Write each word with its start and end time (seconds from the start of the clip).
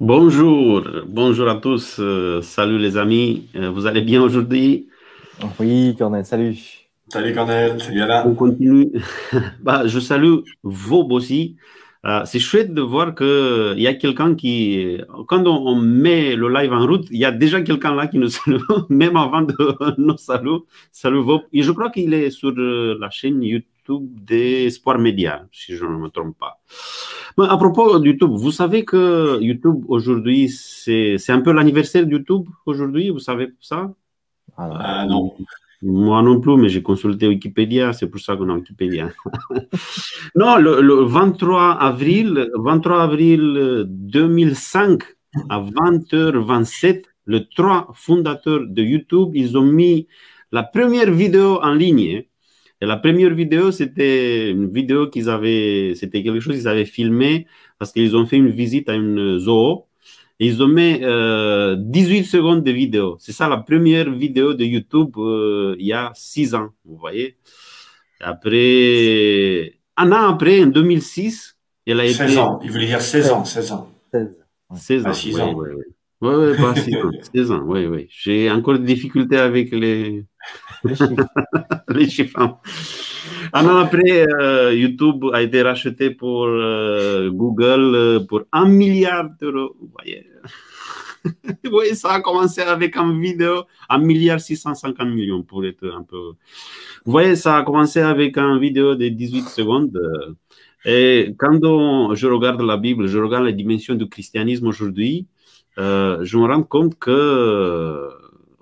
Bonjour, 0.00 0.82
bonjour 1.06 1.48
à 1.48 1.54
tous. 1.54 1.98
Euh, 2.00 2.42
salut 2.42 2.78
les 2.78 2.96
amis. 2.96 3.46
Euh, 3.54 3.70
vous 3.70 3.86
allez 3.86 4.00
bien 4.00 4.20
aujourd'hui? 4.20 4.88
Oui, 5.60 5.94
Cornel, 5.96 6.24
salut. 6.24 6.56
Salut 7.08 7.32
Cornel, 7.32 7.80
salut 7.80 8.02
Alain. 8.02 8.24
On 8.26 8.34
continue. 8.34 8.90
bah, 9.62 9.86
je 9.86 10.00
salue 10.00 10.38
Vaub 10.64 11.12
aussi. 11.12 11.54
Euh, 12.04 12.22
c'est 12.24 12.40
chouette 12.40 12.74
de 12.74 12.82
voir 12.82 13.14
qu'il 13.14 13.80
y 13.80 13.86
a 13.86 13.94
quelqu'un 13.94 14.34
qui, 14.34 15.00
quand 15.28 15.46
on, 15.46 15.76
met 15.76 16.34
le 16.34 16.48
live 16.48 16.72
en 16.72 16.84
route, 16.84 17.06
il 17.12 17.18
y 17.18 17.24
a 17.24 17.30
déjà 17.30 17.62
quelqu'un 17.62 17.94
là 17.94 18.08
qui 18.08 18.18
nous 18.18 18.28
salue, 18.30 18.58
même 18.88 19.16
avant 19.16 19.42
de 19.42 19.54
nous 19.96 20.16
saluer. 20.16 20.58
Salut 20.90 21.22
Vaub. 21.22 21.42
Et 21.52 21.62
je 21.62 21.70
crois 21.70 21.90
qu'il 21.90 22.12
est 22.14 22.30
sur 22.30 22.52
la 22.52 23.10
chaîne 23.10 23.44
YouTube 23.44 23.73
d'Espoir 23.90 24.98
Média, 24.98 25.46
si 25.52 25.76
je 25.76 25.84
ne 25.84 25.96
me 25.96 26.08
trompe 26.08 26.38
pas. 26.38 26.60
Mais 27.38 27.46
à 27.48 27.56
propos 27.56 27.98
de 27.98 28.06
YouTube, 28.06 28.30
vous 28.32 28.52
savez 28.52 28.84
que 28.84 29.40
YouTube 29.40 29.84
aujourd'hui, 29.88 30.48
c'est 30.48 31.30
un 31.30 31.40
peu 31.40 31.52
l'anniversaire 31.52 32.06
de 32.06 32.12
YouTube 32.12 32.46
aujourd'hui, 32.66 33.10
vous 33.10 33.18
savez 33.18 33.52
ça? 33.60 33.92
Ah, 34.56 35.06
non. 35.08 35.34
Moi 35.82 36.22
non 36.22 36.40
plus, 36.40 36.56
mais 36.56 36.70
j'ai 36.70 36.82
consulté 36.82 37.28
Wikipédia, 37.28 37.92
c'est 37.92 38.08
pour 38.08 38.20
ça 38.20 38.36
qu'on 38.36 38.48
a 38.48 38.54
Wikipédia. 38.54 39.10
non, 40.34 40.56
le, 40.56 41.04
23 41.04 41.72
avril, 41.72 42.48
23 42.54 43.02
avril 43.02 43.84
2005, 43.86 45.02
à 45.50 45.60
20h27, 45.60 47.02
les 47.26 47.46
trois 47.48 47.90
fondateurs 47.94 48.66
de 48.66 48.82
YouTube, 48.82 49.32
ils 49.34 49.58
ont 49.58 49.66
mis 49.66 50.06
la 50.52 50.62
première 50.62 51.10
vidéo 51.10 51.58
en 51.62 51.74
ligne 51.74 52.24
la 52.86 52.96
première 52.96 53.34
vidéo, 53.34 53.70
c'était 53.70 54.50
une 54.50 54.70
vidéo 54.70 55.08
qu'ils 55.08 55.28
avaient, 55.28 55.94
c'était 55.94 56.22
quelque 56.22 56.40
chose 56.40 56.56
qu'ils 56.56 56.68
avaient 56.68 56.84
filmé 56.84 57.46
parce 57.78 57.92
qu'ils 57.92 58.16
ont 58.16 58.26
fait 58.26 58.36
une 58.36 58.50
visite 58.50 58.88
à 58.88 58.94
une 58.94 59.38
zoo. 59.38 59.86
Et 60.40 60.48
ils 60.48 60.62
ont 60.62 60.68
mis 60.68 60.94
18 60.94 61.04
euh, 61.04 62.24
secondes 62.24 62.64
de 62.64 62.72
vidéo. 62.72 63.16
C'est 63.20 63.32
ça 63.32 63.48
la 63.48 63.58
première 63.58 64.10
vidéo 64.10 64.52
de 64.52 64.64
YouTube 64.64 65.16
euh, 65.16 65.76
il 65.78 65.86
y 65.86 65.92
a 65.92 66.10
6 66.14 66.54
ans, 66.56 66.70
vous 66.84 66.96
voyez. 66.96 67.36
Après, 68.20 69.74
un 69.96 70.10
an 70.10 70.28
après, 70.30 70.64
en 70.64 70.66
2006, 70.66 71.56
elle 71.86 72.00
a 72.00 72.08
16 72.12 72.38
ans, 72.38 72.58
il 72.64 72.70
voulait 72.72 72.86
dire 72.86 73.00
16 73.00 73.30
ans, 73.30 73.44
16 73.44 73.72
ans. 73.72 73.88
16, 74.74 75.06
ans, 75.06 75.12
6 75.12 75.40
ans. 75.40 75.54
Oui, 75.54 75.68
oui. 75.76 75.84
Oui, 76.20 76.56
pas 76.56 76.74
6 76.74 76.96
ans, 76.96 77.10
16 77.34 77.50
ans, 77.52 77.62
oui, 77.66 77.86
oui. 77.86 78.08
J'ai 78.10 78.50
encore 78.50 78.78
des 78.78 78.86
difficultés 78.86 79.36
avec 79.36 79.70
les, 79.70 80.24
les 81.88 82.08
chiffres. 82.08 82.58
Un 83.52 83.66
an 83.66 83.76
après, 83.76 84.26
euh, 84.26 84.74
YouTube 84.74 85.26
a 85.32 85.42
été 85.42 85.62
racheté 85.62 86.10
pour 86.10 86.46
euh, 86.46 87.30
Google 87.30 87.94
euh, 87.94 88.20
pour 88.20 88.42
un 88.52 88.66
milliard 88.66 89.28
d'euros. 89.40 89.76
Vous 89.80 89.90
voyez. 89.92 90.26
oui, 91.72 91.94
ça 91.94 92.14
a 92.14 92.20
commencé 92.20 92.62
avec 92.62 92.96
une 92.96 93.20
vidéo, 93.20 93.64
un 93.88 93.98
milliard 93.98 94.40
650 94.40 95.08
millions 95.08 95.42
pour 95.42 95.64
être 95.64 95.86
un 95.86 96.02
peu. 96.02 96.32
Vous 97.04 97.12
voyez, 97.12 97.36
ça 97.36 97.58
a 97.58 97.62
commencé 97.62 98.00
avec 98.00 98.36
une 98.36 98.58
vidéo 98.58 98.94
de 98.94 99.08
18 99.08 99.48
secondes. 99.48 99.98
Et 100.84 101.34
quand 101.38 101.60
je 102.14 102.26
regarde 102.26 102.60
la 102.60 102.76
Bible, 102.76 103.06
je 103.06 103.18
regarde 103.18 103.44
les 103.44 103.52
dimensions 103.54 103.94
du 103.94 104.08
christianisme 104.08 104.66
aujourd'hui, 104.66 105.26
je 105.78 106.36
me 106.36 106.46
rends 106.46 106.62
compte 106.62 106.98
que 106.98 108.10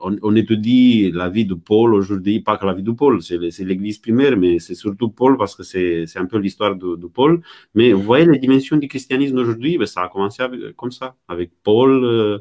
on, 0.03 0.37
étudie 0.37 1.11
la 1.13 1.29
vie 1.29 1.47
de 1.47 1.55
Paul 1.55 1.95
aujourd'hui, 1.95 2.41
pas 2.41 2.57
que 2.57 2.67
la 2.67 2.75
vie 2.75 2.83
de 2.83 2.91
Paul, 2.91 3.23
c'est 3.23 3.39
l'église 3.61 3.99
primaire, 3.99 4.37
mais 4.37 4.59
c'est 4.59 4.75
surtout 4.75 5.09
Paul 5.11 5.37
parce 5.37 5.55
que 5.55 5.63
c'est 5.63 6.07
un 6.17 6.27
peu 6.27 6.39
l'histoire 6.39 6.77
de, 6.77 7.07
Paul. 7.07 7.41
Mais 7.75 7.93
vous 7.93 8.03
voyez 8.03 8.27
les 8.27 8.39
dimensions 8.39 8.77
du 8.77 8.89
christianisme 8.89 9.37
d'aujourd'hui, 9.37 9.79
ben, 9.79 9.87
ça 9.87 10.03
a 10.03 10.09
commencé 10.09 10.43
comme 10.77 10.91
ça, 10.91 11.15
avec 11.29 11.51
Paul. 11.63 12.05
Euh, 12.05 12.39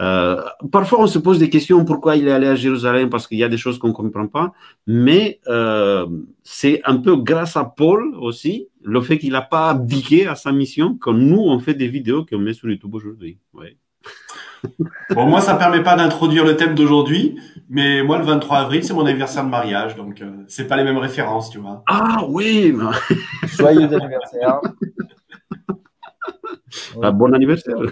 euh, 0.00 0.42
parfois, 0.70 1.00
on 1.00 1.06
se 1.06 1.18
pose 1.18 1.38
des 1.38 1.48
questions 1.48 1.84
pourquoi 1.84 2.16
il 2.16 2.28
est 2.28 2.32
allé 2.32 2.46
à 2.46 2.54
Jérusalem 2.54 3.08
parce 3.08 3.26
qu'il 3.26 3.38
y 3.38 3.44
a 3.44 3.48
des 3.48 3.56
choses 3.56 3.78
qu'on 3.78 3.88
ne 3.88 3.92
comprend 3.92 4.26
pas, 4.26 4.52
mais 4.86 5.40
euh, 5.48 6.06
c'est 6.42 6.82
un 6.84 6.98
peu 6.98 7.16
grâce 7.16 7.56
à 7.56 7.64
Paul 7.64 8.14
aussi, 8.20 8.68
le 8.82 9.00
fait 9.00 9.18
qu'il 9.18 9.32
n'a 9.32 9.42
pas 9.42 9.70
abdiqué 9.70 10.26
à 10.26 10.34
sa 10.34 10.52
mission, 10.52 10.96
que 10.96 11.10
nous, 11.10 11.38
on 11.40 11.58
fait 11.58 11.74
des 11.74 11.88
vidéos 11.88 12.24
qu'on 12.24 12.38
met 12.38 12.52
sur 12.52 12.68
YouTube 12.68 12.94
aujourd'hui. 12.94 13.38
Bon, 15.10 15.26
moi, 15.26 15.40
ça 15.40 15.54
ne 15.54 15.58
permet 15.58 15.82
pas 15.82 15.96
d'introduire 15.96 16.44
le 16.44 16.56
thème 16.56 16.74
d'aujourd'hui, 16.74 17.38
mais 17.68 18.02
moi, 18.02 18.18
le 18.18 18.24
23 18.24 18.58
avril, 18.58 18.84
c'est 18.84 18.94
mon 18.94 19.06
anniversaire 19.06 19.44
de 19.44 19.50
mariage, 19.50 19.96
donc 19.96 20.20
euh, 20.20 20.44
c'est 20.48 20.66
pas 20.66 20.76
les 20.76 20.84
mêmes 20.84 20.98
références, 20.98 21.50
tu 21.50 21.58
vois. 21.58 21.82
Ah 21.86 22.24
oui 22.28 22.74
Joyeux 23.56 23.92
anniversaire. 23.92 24.60
Bon 27.14 27.32
anniversaire 27.32 27.76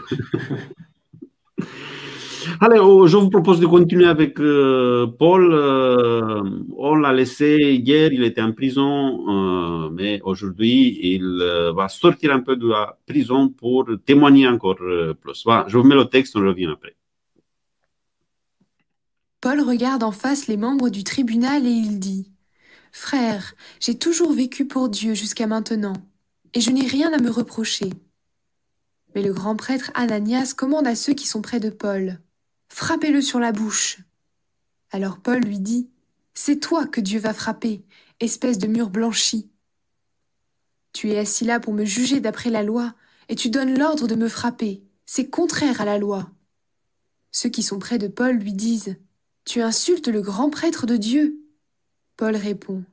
Allez, 2.60 2.78
oh, 2.78 3.06
je 3.06 3.16
vous 3.16 3.30
propose 3.30 3.58
de 3.58 3.66
continuer 3.66 4.06
avec 4.06 4.38
euh, 4.38 5.06
Paul. 5.06 5.52
Euh, 5.52 6.42
on 6.76 6.94
l'a 6.94 7.12
laissé 7.12 7.80
hier, 7.82 8.12
il 8.12 8.22
était 8.22 8.42
en 8.42 8.52
prison, 8.52 9.28
euh, 9.28 9.90
mais 9.90 10.20
aujourd'hui, 10.22 10.98
il 11.02 11.42
va 11.74 11.88
sortir 11.88 12.32
un 12.32 12.40
peu 12.40 12.56
de 12.56 12.68
la 12.68 12.98
prison 13.06 13.48
pour 13.48 13.88
témoigner 14.04 14.46
encore 14.46 14.76
plus. 14.76 15.44
je 15.66 15.76
vous 15.78 15.84
mets 15.84 15.94
le 15.94 16.04
texte, 16.04 16.36
on 16.36 16.40
revient 16.40 16.66
après. 16.72 16.96
Paul 19.40 19.60
regarde 19.60 20.02
en 20.02 20.12
face 20.12 20.46
les 20.46 20.56
membres 20.56 20.88
du 20.88 21.04
tribunal 21.04 21.66
et 21.66 21.70
il 21.70 21.98
dit 21.98 22.30
Frère, 22.92 23.54
j'ai 23.80 23.98
toujours 23.98 24.32
vécu 24.32 24.66
pour 24.66 24.88
Dieu 24.88 25.14
jusqu'à 25.14 25.46
maintenant, 25.46 25.94
et 26.54 26.60
je 26.60 26.70
n'ai 26.70 26.86
rien 26.86 27.12
à 27.12 27.20
me 27.20 27.30
reprocher. 27.30 27.90
Mais 29.14 29.22
le 29.22 29.32
grand 29.32 29.56
prêtre 29.56 29.90
Ananias 29.94 30.54
commande 30.56 30.86
à 30.86 30.94
ceux 30.94 31.14
qui 31.14 31.26
sont 31.26 31.42
près 31.42 31.60
de 31.60 31.70
Paul 31.70 32.18
Frappez-le 32.68 33.20
sur 33.20 33.38
la 33.38 33.52
bouche. 33.52 33.98
Alors 34.90 35.18
Paul 35.18 35.40
lui 35.40 35.58
dit 35.58 35.88
C'est 36.34 36.60
toi 36.60 36.86
que 36.86 37.00
Dieu 37.00 37.18
va 37.18 37.34
frapper, 37.34 37.84
espèce 38.20 38.58
de 38.58 38.66
mur 38.66 38.90
blanchi. 38.90 39.50
Tu 40.92 41.10
es 41.10 41.18
assis 41.18 41.44
là 41.44 41.60
pour 41.60 41.72
me 41.72 41.84
juger 41.84 42.20
d'après 42.20 42.50
la 42.50 42.62
loi, 42.62 42.94
et 43.28 43.34
tu 43.34 43.50
donnes 43.50 43.78
l'ordre 43.78 44.06
de 44.06 44.14
me 44.14 44.28
frapper. 44.28 44.82
C'est 45.06 45.28
contraire 45.28 45.80
à 45.80 45.84
la 45.84 45.98
loi. 45.98 46.30
Ceux 47.32 47.48
qui 47.48 47.62
sont 47.62 47.78
près 47.78 47.98
de 47.98 48.06
Paul 48.06 48.36
lui 48.36 48.52
disent 48.52 48.96
Tu 49.44 49.60
insultes 49.60 50.08
le 50.08 50.22
grand 50.22 50.50
prêtre 50.50 50.86
de 50.86 50.96
Dieu. 50.96 51.40
Paul 52.16 52.36
répond 52.36 52.84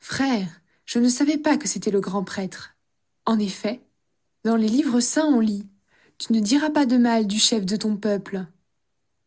Frère, 0.00 0.48
je 0.84 0.98
ne 0.98 1.08
savais 1.08 1.38
pas 1.38 1.56
que 1.56 1.68
c'était 1.68 1.92
le 1.92 2.00
grand 2.00 2.24
prêtre. 2.24 2.76
En 3.24 3.38
effet, 3.38 3.80
dans 4.44 4.56
les 4.56 4.68
livres 4.68 5.00
saints 5.00 5.32
on 5.32 5.40
lit 5.40 5.66
Tu 6.18 6.32
ne 6.32 6.40
diras 6.40 6.70
pas 6.70 6.86
de 6.86 6.96
mal 6.96 7.26
du 7.26 7.38
chef 7.38 7.64
de 7.64 7.76
ton 7.76 7.96
peuple. 7.96 8.44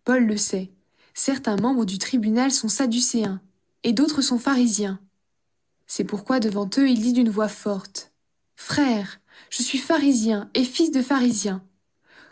Paul 0.08 0.26
le 0.26 0.38
sait. 0.38 0.72
Certains 1.14 1.58
membres 1.58 1.84
du 1.84 1.98
tribunal 1.98 2.54
sont 2.54 2.70
sadducéens, 2.70 3.42
et 3.84 3.92
d'autres 3.92 4.22
sont 4.22 4.40
pharisiens. 4.40 5.02
C'est 5.86 6.06
pourquoi 6.06 6.40
devant 6.40 6.70
eux 6.78 6.90
il 6.90 7.02
dit 7.02 7.12
d'une 7.12 7.30
voix 7.30 7.50
forte. 7.50 8.14
Frères, 8.56 9.20
je 9.50 9.64
suis 9.64 9.80
pharisien 9.80 10.50
et 10.54 10.64
fils 10.64 10.92
de 10.92 11.02
pharisien. 11.02 11.62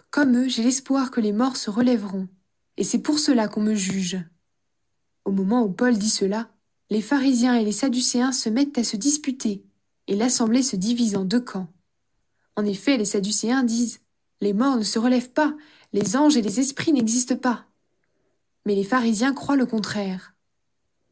Comme 0.09 0.37
eux, 0.37 0.47
j'ai 0.47 0.63
l'espoir 0.63 1.11
que 1.11 1.19
les 1.19 1.33
morts 1.33 1.57
se 1.57 1.69
relèveront, 1.69 2.29
et 2.77 2.85
c'est 2.85 2.99
pour 2.99 3.19
cela 3.19 3.49
qu'on 3.49 3.59
me 3.59 3.75
juge. 3.75 4.23
Au 5.25 5.33
moment 5.33 5.61
où 5.61 5.69
Paul 5.69 5.97
dit 5.97 6.09
cela, 6.09 6.49
les 6.89 7.01
pharisiens 7.01 7.55
et 7.55 7.65
les 7.65 7.73
sadducéens 7.73 8.31
se 8.31 8.47
mettent 8.47 8.77
à 8.77 8.85
se 8.85 8.95
disputer, 8.95 9.65
et 10.07 10.15
l'assemblée 10.15 10.63
se 10.63 10.77
divise 10.77 11.17
en 11.17 11.25
deux 11.25 11.41
camps. 11.41 11.67
En 12.55 12.63
effet, 12.63 12.95
les 12.95 13.03
sadducéens 13.03 13.63
disent 13.63 13.99
Les 14.39 14.53
morts 14.53 14.77
ne 14.77 14.83
se 14.83 14.97
relèvent 14.97 15.31
pas, 15.31 15.53
les 15.95 16.17
anges 16.17 16.35
et 16.35 16.41
les 16.41 16.59
esprits 16.59 16.91
n'existent 16.91 17.38
pas. 17.38 17.67
Mais 18.66 18.75
les 18.75 18.83
pharisiens 18.83 19.33
croient 19.33 19.56
le 19.56 19.66
contraire. 19.66 20.35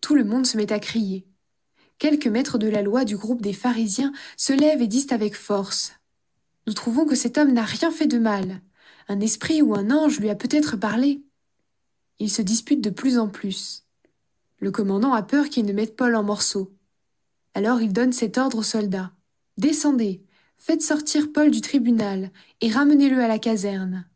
Tout 0.02 0.14
le 0.14 0.26
monde 0.26 0.46
se 0.46 0.58
met 0.58 0.74
à 0.74 0.80
crier. 0.80 1.26
Quelques 2.00 2.28
maîtres 2.28 2.58
de 2.58 2.68
la 2.68 2.82
loi 2.82 3.06
du 3.06 3.16
groupe 3.16 3.42
des 3.42 3.54
pharisiens 3.54 4.12
se 4.36 4.52
lèvent 4.52 4.82
et 4.82 4.88
disent 4.88 5.14
avec 5.14 5.38
force. 5.38 5.94
Nous 6.68 6.74
trouvons 6.74 7.06
que 7.06 7.16
cet 7.16 7.38
homme 7.38 7.54
n'a 7.54 7.64
rien 7.64 7.92
fait 7.92 8.08
de 8.08 8.18
mal. 8.18 8.60
Un 9.08 9.22
esprit 9.22 9.62
ou 9.62 9.74
un 9.74 9.90
ange 9.90 10.19
lui 10.19 10.30
a 10.30 10.36
peut-être 10.36 10.75
parlé. 10.75 11.24
Ils 12.19 12.30
se 12.30 12.42
disputent 12.42 12.84
de 12.84 12.90
plus 12.90 13.18
en 13.18 13.30
plus. 13.30 13.86
Le 14.57 14.72
commandant 14.72 15.13
a 15.13 15.24
peur 15.24 15.48
qu'ils 15.48 15.66
ne 15.66 15.72
mettent 15.72 15.96
Paul 15.96 16.13
en 16.13 16.24
morceaux. 16.24 16.75
Alors 17.54 17.81
il 17.81 17.94
donne 17.94 18.12
cet 18.12 18.38
ordre 18.38 18.57
aux 18.57 18.63
soldats. 18.63 19.13
Descendez, 19.57 20.25
faites 20.57 20.81
sortir 20.81 21.31
Paul 21.31 21.52
du 21.52 21.62
tribunal 21.62 22.31
et 22.60 22.69
ramenez-le 22.69 23.22
à 23.22 23.30
la 23.30 23.40
caserne. 23.40 24.10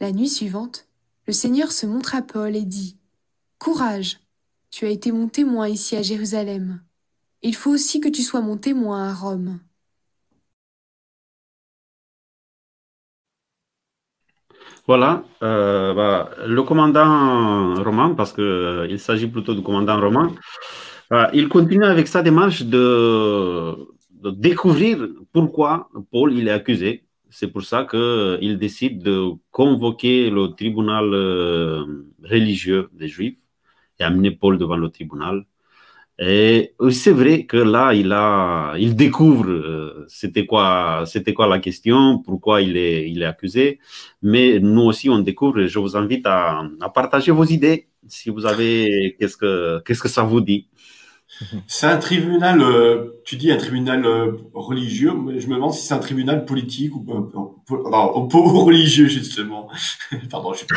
La 0.00 0.12
nuit 0.12 0.28
suivante, 0.28 0.86
le 1.26 1.32
Seigneur 1.32 1.72
se 1.72 1.84
montre 1.84 2.14
à 2.14 2.22
Paul 2.22 2.54
et 2.54 2.64
dit 2.64 2.96
Courage, 3.58 4.20
tu 4.70 4.84
as 4.84 4.90
été 4.90 5.10
mon 5.10 5.28
témoin 5.28 5.68
ici 5.68 5.96
à 5.96 6.02
Jérusalem. 6.02 6.80
Il 7.42 7.56
faut 7.56 7.72
aussi 7.72 8.00
que 8.00 8.08
tu 8.08 8.22
sois 8.22 8.40
mon 8.40 8.56
témoin 8.56 9.08
à 9.08 9.14
Rome. 9.14 9.58
Voilà, 14.86 15.24
euh, 15.42 15.92
bah, 15.94 16.30
le 16.46 16.62
commandant 16.62 17.82
romain, 17.82 18.14
parce 18.14 18.32
qu'il 18.32 18.44
euh, 18.44 18.98
s'agit 18.98 19.26
plutôt 19.26 19.54
du 19.54 19.62
commandant 19.62 20.00
romain, 20.00 20.32
euh, 21.12 21.26
il 21.34 21.48
continue 21.48 21.84
avec 21.84 22.06
sa 22.06 22.22
démarche 22.22 22.62
de, 22.62 23.74
de, 24.12 24.30
découvrir 24.30 25.08
pourquoi 25.32 25.90
Paul 26.10 26.32
il 26.32 26.48
est 26.48 26.52
accusé 26.52 27.07
C'est 27.30 27.48
pour 27.48 27.62
ça 27.62 27.84
qu'il 27.84 28.58
décide 28.58 29.02
de 29.02 29.32
convoquer 29.50 30.30
le 30.30 30.48
tribunal 30.48 31.04
religieux 32.22 32.88
des 32.92 33.08
Juifs 33.08 33.38
et 33.98 34.04
amener 34.04 34.30
Paul 34.30 34.58
devant 34.58 34.76
le 34.76 34.90
tribunal. 34.90 35.44
Et 36.20 36.74
c'est 36.90 37.12
vrai 37.12 37.44
que 37.46 37.56
là, 37.56 37.92
il 38.76 38.96
découvre 38.96 39.48
euh, 39.48 40.04
c'était 40.08 40.46
quoi, 40.46 41.04
c'était 41.06 41.32
quoi 41.32 41.46
la 41.46 41.60
question, 41.60 42.18
pourquoi 42.18 42.60
il 42.60 42.76
est, 42.76 43.24
accusé. 43.24 43.78
Mais 44.22 44.58
nous 44.58 44.82
aussi, 44.82 45.08
on 45.08 45.20
découvre. 45.20 45.60
Et 45.60 45.68
je 45.68 45.78
vous 45.78 45.96
invite 45.96 46.26
à, 46.26 46.64
partager 46.92 47.30
vos 47.30 47.44
idées 47.44 47.88
si 48.08 48.30
vous 48.30 48.46
avez, 48.46 49.16
qu'est-ce 49.18 49.36
que, 49.36 49.80
qu'est-ce 49.84 50.02
que 50.02 50.08
ça 50.08 50.22
vous 50.24 50.40
dit? 50.40 50.68
C'est 51.66 51.86
un 51.86 51.98
tribunal, 51.98 52.60
euh, 52.60 53.20
tu 53.24 53.36
dis 53.36 53.50
un 53.52 53.56
tribunal 53.56 54.04
euh, 54.04 54.32
religieux, 54.54 55.12
mais 55.14 55.40
je 55.40 55.48
me 55.48 55.54
demande 55.54 55.72
si 55.72 55.86
c'est 55.86 55.94
un 55.94 55.98
tribunal 55.98 56.44
politique 56.44 56.94
ou 56.94 57.00
pas 57.00 58.06
religieux 58.06 59.06
justement. 59.06 59.68
Pardon, 60.30 60.52
je 60.52 60.58
suis 60.58 60.66
pas 60.66 60.76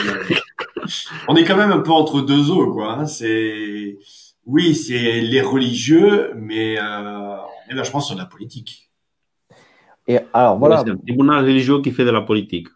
On 1.27 1.35
est 1.35 1.43
quand 1.43 1.57
même 1.57 1.71
un 1.71 1.79
peu 1.79 1.91
entre 1.91 2.21
deux 2.21 2.51
eaux, 2.51 2.73
quoi. 2.73 2.93
Hein. 2.93 3.05
C'est 3.05 3.97
oui, 4.45 4.75
c'est 4.75 5.21
les 5.21 5.41
religieux, 5.41 6.33
mais 6.35 6.77
euh, 6.79 7.37
on 7.37 7.71
est 7.71 7.75
vachement 7.75 7.99
sur 7.99 8.17
la 8.17 8.25
politique. 8.25 8.89
Et 10.07 10.19
alors 10.33 10.57
voilà. 10.57 10.83
c'est 10.83 10.91
un 10.91 10.97
tribunal 10.97 11.45
religieux 11.45 11.81
qui 11.81 11.91
fait 11.91 12.05
de 12.05 12.09
la 12.09 12.21
politique. 12.21 12.67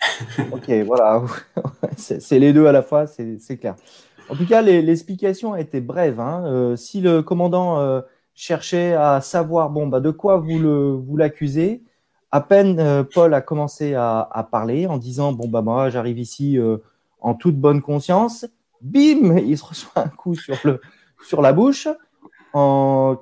ok, 0.52 0.70
voilà. 0.86 1.22
c'est 1.96 2.38
les 2.38 2.52
deux 2.52 2.66
à 2.66 2.72
la 2.72 2.82
fois, 2.82 3.06
c'est 3.06 3.58
clair. 3.58 3.74
En 4.30 4.36
tout 4.36 4.46
cas, 4.46 4.62
l'explication 4.62 5.54
a 5.54 5.60
été 5.60 5.80
brève. 5.80 6.20
Hein. 6.20 6.44
Euh, 6.46 6.76
si 6.76 7.00
le 7.00 7.20
commandant 7.20 7.80
euh, 7.80 8.00
cherchait 8.32 8.94
à 8.94 9.20
savoir 9.20 9.70
bon, 9.70 9.88
bah, 9.88 9.98
de 9.98 10.12
quoi 10.12 10.36
vous 10.36 11.16
l'accusez, 11.16 11.82
vous 11.82 11.90
à 12.30 12.40
peine 12.40 12.78
euh, 12.78 13.02
Paul 13.02 13.34
a 13.34 13.40
commencé 13.40 13.94
à, 13.94 14.48
parler 14.52 14.86
en 14.86 14.98
disant 14.98 15.32
bon 15.32 15.48
bah 15.48 15.62
moi 15.62 15.90
j'arrive 15.90 16.20
ici 16.20 16.58
en 17.20 17.34
toute 17.34 17.56
bonne 17.56 17.82
conscience, 17.82 18.46
bim, 18.80 19.36
il 19.38 19.58
se 19.58 19.64
reçoit 19.64 20.04
un 20.04 20.08
coup 20.08 20.36
sur 20.36 20.56
le 20.62 20.80
sur 21.26 21.42
la 21.42 21.52
bouche, 21.52 21.88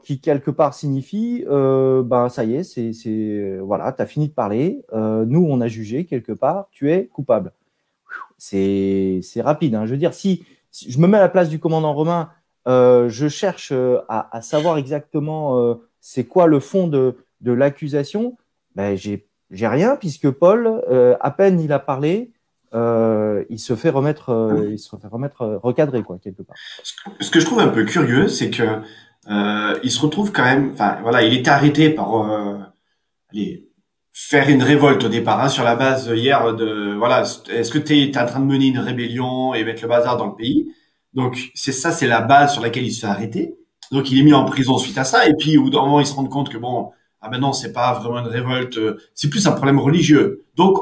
qui 0.02 0.20
quelque 0.20 0.50
part 0.50 0.74
signifie, 0.74 1.42
ben 1.48 2.28
ça 2.28 2.44
y 2.44 2.56
est, 2.56 2.64
c'est, 2.64 3.58
voilà, 3.60 3.92
tu 3.92 4.04
fini 4.04 4.28
de 4.28 4.34
parler, 4.34 4.84
nous 4.92 5.46
on 5.48 5.62
a 5.62 5.68
jugé 5.68 6.04
quelque 6.04 6.32
part, 6.32 6.68
tu 6.70 6.92
es 6.92 7.06
coupable. 7.06 7.52
C'est, 8.36 9.18
c'est 9.22 9.42
rapide. 9.42 9.74
Hein. 9.74 9.84
Je 9.84 9.90
veux 9.90 9.96
dire, 9.96 10.14
si, 10.14 10.44
je 10.72 10.98
me 10.98 11.06
mets 11.06 11.18
à 11.18 11.20
la 11.20 11.28
place 11.28 11.48
du 11.48 11.58
commandant 11.58 11.92
romain, 11.92 12.30
euh, 12.66 13.08
je 13.08 13.28
cherche 13.28 13.72
à, 14.08 14.28
à 14.36 14.42
savoir 14.42 14.78
exactement 14.78 15.78
c'est 16.00 16.24
quoi 16.24 16.46
le 16.46 16.60
fond 16.60 16.86
de, 16.88 17.16
de 17.40 17.52
l'accusation, 17.52 18.36
ben, 18.74 18.96
j'ai, 18.96 19.26
j'ai 19.50 19.66
rien 19.66 19.96
puisque 19.96 20.30
Paul, 20.30 20.82
à 21.20 21.30
peine 21.30 21.60
il 21.60 21.72
a 21.72 21.78
parlé, 21.78 22.32
euh, 22.74 23.44
il 23.48 23.58
se 23.58 23.74
fait 23.76 23.88
remettre, 23.88 24.30
euh, 24.30 24.68
il 24.70 24.78
se 24.78 24.94
fait 24.94 25.06
remettre 25.06 25.42
euh, 25.42 25.58
recadré 25.58 26.02
quoi 26.02 26.18
quelque 26.18 26.42
part. 26.42 26.56
Ce 27.20 27.30
que 27.30 27.40
je 27.40 27.46
trouve 27.46 27.60
un 27.60 27.68
peu 27.68 27.84
curieux, 27.84 28.28
c'est 28.28 28.50
que 28.50 28.82
il 29.82 29.90
se 29.90 30.00
retrouve 30.00 30.32
quand 30.32 30.44
même. 30.44 30.72
Enfin 30.72 30.98
voilà, 31.02 31.22
il 31.22 31.34
était 31.34 31.50
arrêté 31.50 31.90
par 31.90 32.14
allez, 33.32 33.67
faire 34.20 34.48
une 34.48 34.64
révolte 34.64 35.04
au 35.04 35.08
départ 35.08 35.40
hein, 35.40 35.48
sur 35.48 35.62
la 35.62 35.76
base 35.76 36.10
hier 36.12 36.52
de 36.56 36.96
voilà. 36.98 37.22
Est-ce 37.50 37.70
que 37.70 37.78
tu 37.78 37.96
es, 37.96 38.18
en 38.18 38.26
train 38.26 38.40
de 38.40 38.46
mener 38.46 38.66
une 38.66 38.80
rébellion 38.80 39.54
et 39.54 39.62
mettre 39.62 39.82
le 39.82 39.88
bazar 39.88 40.16
dans 40.16 40.26
le 40.26 40.34
pays? 40.34 40.72
Donc 41.14 41.50
c'est 41.54 41.72
ça, 41.72 41.92
c'est 41.92 42.08
la 42.08 42.20
base 42.20 42.52
sur 42.54 42.60
laquelle 42.60 42.84
il 42.84 42.90
se 42.92 43.00
fait 43.00 43.06
arrêter. 43.06 43.56
Donc 43.92 44.10
il 44.10 44.18
est 44.18 44.24
mis 44.24 44.34
en 44.34 44.44
prison 44.44 44.76
suite 44.76 44.98
à 44.98 45.04
ça. 45.04 45.28
Et 45.28 45.34
puis 45.38 45.56
au 45.56 45.70
moment, 45.70 46.00
il 46.00 46.06
se 46.06 46.14
rend 46.14 46.24
compte 46.24 46.48
que 46.48 46.58
bon, 46.58 46.90
ah 47.20 47.28
ben 47.28 47.38
non, 47.38 47.52
c'est 47.52 47.72
pas 47.72 47.92
vraiment 48.00 48.18
une 48.18 48.26
révolte, 48.26 48.78
c'est 49.14 49.30
plus 49.30 49.46
un 49.46 49.52
problème 49.52 49.78
religieux. 49.78 50.44
Donc 50.56 50.78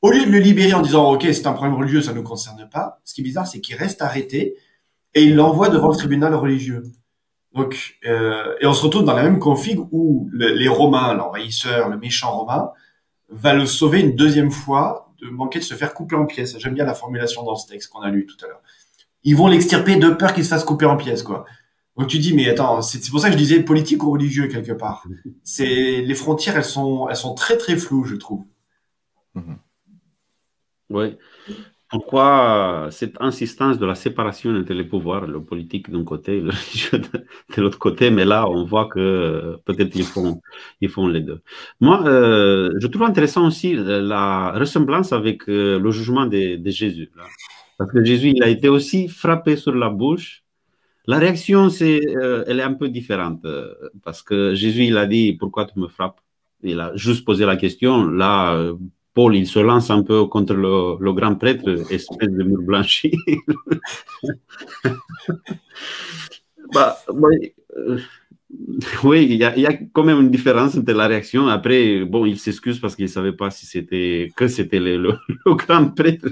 au 0.00 0.10
lieu 0.10 0.24
de 0.24 0.30
le 0.30 0.38
libérer 0.38 0.72
en 0.72 0.80
disant 0.80 1.12
ok 1.12 1.22
c'est 1.22 1.46
un 1.46 1.52
problème 1.52 1.76
religieux, 1.76 2.00
ça 2.00 2.14
nous 2.14 2.22
concerne 2.22 2.66
pas, 2.70 3.00
ce 3.04 3.12
qui 3.12 3.20
est 3.20 3.24
bizarre 3.24 3.46
c'est 3.46 3.60
qu'il 3.60 3.76
reste 3.76 4.00
arrêté 4.00 4.56
et 5.14 5.24
il 5.24 5.36
l'envoie 5.36 5.68
devant 5.68 5.90
le 5.90 5.96
tribunal 5.96 6.34
religieux. 6.34 6.82
Donc 7.54 7.98
euh, 8.04 8.56
et 8.60 8.66
on 8.66 8.74
se 8.74 8.82
retrouve 8.82 9.04
dans 9.04 9.14
la 9.14 9.22
même 9.22 9.38
config 9.38 9.78
où 9.92 10.28
les 10.32 10.68
Romains, 10.68 11.14
l'envahisseur, 11.14 11.88
le 11.88 11.96
méchant 11.96 12.36
romain, 12.36 12.70
va 13.28 13.54
le 13.54 13.64
sauver 13.64 14.00
une 14.00 14.16
deuxième 14.16 14.50
fois 14.50 15.12
de 15.22 15.28
manquer 15.28 15.60
de 15.60 15.64
se 15.64 15.74
faire 15.74 15.94
couper 15.94 16.16
en 16.16 16.26
pièces. 16.26 16.58
J'aime 16.58 16.74
bien 16.74 16.84
la 16.84 16.94
formulation 16.94 17.44
dans 17.44 17.54
ce 17.54 17.68
texte 17.68 17.90
qu'on 17.90 18.00
a 18.00 18.10
lu 18.10 18.26
tout 18.26 18.36
à 18.44 18.48
l'heure. 18.48 18.62
Ils 19.22 19.36
vont 19.36 19.46
l'extirper 19.46 19.96
de 19.96 20.10
peur 20.10 20.34
qu'il 20.34 20.44
se 20.44 20.50
fasse 20.50 20.64
couper 20.64 20.86
en 20.86 20.96
pièces 20.96 21.22
quoi. 21.22 21.44
Donc 21.96 22.08
tu 22.08 22.18
dis 22.18 22.34
mais 22.34 22.48
attends, 22.48 22.82
c'est 22.82 23.08
pour 23.08 23.20
ça 23.20 23.28
que 23.28 23.34
je 23.34 23.38
disais 23.38 23.62
politique 23.62 24.02
ou 24.02 24.10
religieux 24.10 24.48
quelque 24.48 24.72
part. 24.72 25.06
C'est 25.44 26.02
les 26.02 26.14
frontières 26.14 26.56
elles 26.56 26.64
sont 26.64 27.08
elles 27.08 27.16
sont 27.16 27.34
très 27.34 27.56
très 27.56 27.76
floues 27.76 28.04
je 28.04 28.16
trouve. 28.16 28.44
Mm-hmm. 29.36 29.56
Oui. 30.90 31.16
Pourquoi 31.90 32.88
cette 32.90 33.20
insistance 33.20 33.78
de 33.78 33.86
la 33.86 33.94
séparation 33.94 34.50
entre 34.50 34.72
les 34.72 34.84
pouvoirs, 34.84 35.26
le 35.26 35.42
politique 35.42 35.90
d'un 35.90 36.02
côté, 36.02 36.40
le 36.40 36.50
religieux 36.50 36.98
de, 36.98 37.62
l'autre 37.62 37.78
côté, 37.78 38.10
mais 38.10 38.24
là, 38.24 38.48
on 38.48 38.64
voit 38.64 38.88
que 38.88 39.56
peut-être 39.64 39.94
ils 39.94 40.04
font, 40.04 40.40
ils 40.80 40.88
font 40.88 41.06
les 41.06 41.20
deux. 41.20 41.42
Moi, 41.80 42.06
euh, 42.06 42.72
je 42.80 42.86
trouve 42.86 43.04
intéressant 43.04 43.46
aussi 43.46 43.74
la 43.76 44.52
ressemblance 44.52 45.12
avec 45.12 45.48
euh, 45.48 45.78
le 45.78 45.90
jugement 45.90 46.26
de, 46.26 46.58
Jésus. 46.64 47.10
Parce 47.78 47.92
que 47.92 48.04
Jésus, 48.04 48.32
il 48.34 48.42
a 48.42 48.48
été 48.48 48.68
aussi 48.68 49.08
frappé 49.08 49.56
sur 49.56 49.74
la 49.74 49.90
bouche. 49.90 50.42
La 51.06 51.18
réaction, 51.18 51.68
c'est, 51.68 52.00
euh, 52.16 52.44
elle 52.46 52.60
est 52.60 52.62
un 52.62 52.74
peu 52.74 52.88
différente. 52.88 53.46
parce 54.02 54.22
que 54.22 54.54
Jésus, 54.54 54.84
il 54.86 54.96
a 54.96 55.06
dit, 55.06 55.34
pourquoi 55.34 55.66
tu 55.66 55.78
me 55.78 55.88
frappes? 55.88 56.20
Il 56.62 56.80
a 56.80 56.96
juste 56.96 57.26
posé 57.26 57.44
la 57.44 57.56
question. 57.56 58.06
Là, 58.06 58.74
Paul, 59.14 59.36
il 59.36 59.46
se 59.46 59.60
lance 59.60 59.90
un 59.90 60.02
peu 60.02 60.26
contre 60.26 60.54
le, 60.54 61.12
grand 61.12 61.36
prêtre, 61.36 61.68
espèce 61.90 62.28
de 62.28 62.42
mur 62.42 62.62
blanchi. 62.62 63.12
bah, 66.74 66.98
euh, 67.08 67.98
oui, 69.04 69.26
il 69.30 69.36
y, 69.36 69.44
a, 69.44 69.72
quand 69.92 70.02
même 70.02 70.20
une 70.20 70.30
différence 70.30 70.76
entre 70.76 70.92
la 70.92 71.06
réaction. 71.06 71.46
Après, 71.46 72.04
bon, 72.04 72.26
il 72.26 72.38
s'excuse 72.38 72.80
parce 72.80 72.96
qu'il 72.96 73.04
ne 73.04 73.10
savait 73.10 73.32
pas 73.32 73.50
si 73.50 73.66
c'était 73.66 74.32
que 74.36 74.48
c'était 74.48 74.80
le, 74.80 75.14
grand 75.46 75.94
prêtre. 75.94 76.28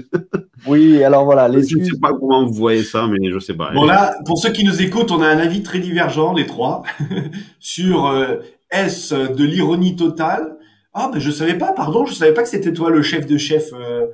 Oui, 0.67 1.03
alors 1.03 1.25
voilà. 1.25 1.47
Les 1.47 1.65
je 1.65 1.77
ne 1.77 1.85
sais 1.85 1.99
pas 2.01 2.11
comment 2.13 2.45
vous 2.45 2.53
voyez 2.53 2.83
ça, 2.83 3.07
mais 3.07 3.29
je 3.29 3.35
ne 3.35 3.39
sais 3.39 3.53
pas. 3.53 3.71
Bon, 3.71 3.85
là, 3.85 4.13
pour 4.25 4.37
ceux 4.37 4.51
qui 4.51 4.65
nous 4.65 4.81
écoutent, 4.81 5.11
on 5.11 5.21
a 5.21 5.27
un 5.27 5.39
avis 5.39 5.63
très 5.63 5.79
divergent, 5.79 6.33
les 6.33 6.45
trois, 6.45 6.83
sur 7.59 8.07
euh, 8.07 8.37
est-ce 8.71 9.33
de 9.33 9.43
l'ironie 9.43 9.95
totale 9.95 10.57
ah 10.93 11.09
ben 11.11 11.19
je 11.19 11.31
savais 11.31 11.57
pas, 11.57 11.71
pardon, 11.71 12.05
je 12.05 12.13
savais 12.13 12.33
pas 12.33 12.43
que 12.43 12.49
c'était 12.49 12.73
toi 12.73 12.89
le 12.89 13.01
chef 13.01 13.25
de 13.25 13.37
chef. 13.37 13.71
Euh, 13.73 14.07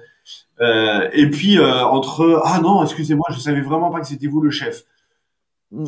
euh, 0.62 1.10
et 1.14 1.30
puis 1.30 1.58
euh, 1.58 1.84
entre 1.86 2.42
ah 2.46 2.60
non, 2.62 2.84
excusez-moi, 2.84 3.26
je 3.32 3.40
savais 3.40 3.62
vraiment 3.62 3.90
pas 3.92 4.00
que 4.00 4.08
c'était 4.08 4.28
vous 4.28 4.42
le 4.42 4.52
chef. 4.52 4.86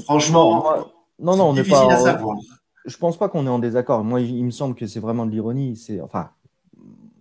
Franchement, 0.03 0.91
non, 1.19 1.37
non, 1.37 1.49
on 1.49 1.53
n'est 1.53 1.63
pas. 1.63 1.91
À 1.91 1.97
savoir. 1.97 2.37
Je 2.85 2.97
pense 2.97 3.17
pas 3.17 3.29
qu'on 3.29 3.45
est 3.45 3.49
en 3.49 3.59
désaccord. 3.59 4.03
Moi, 4.03 4.21
il 4.21 4.43
me 4.43 4.51
semble 4.51 4.75
que 4.75 4.87
c'est 4.87 4.99
vraiment 4.99 5.25
de 5.25 5.31
l'ironie. 5.31 5.75
C'est 5.75 6.01
enfin, 6.01 6.31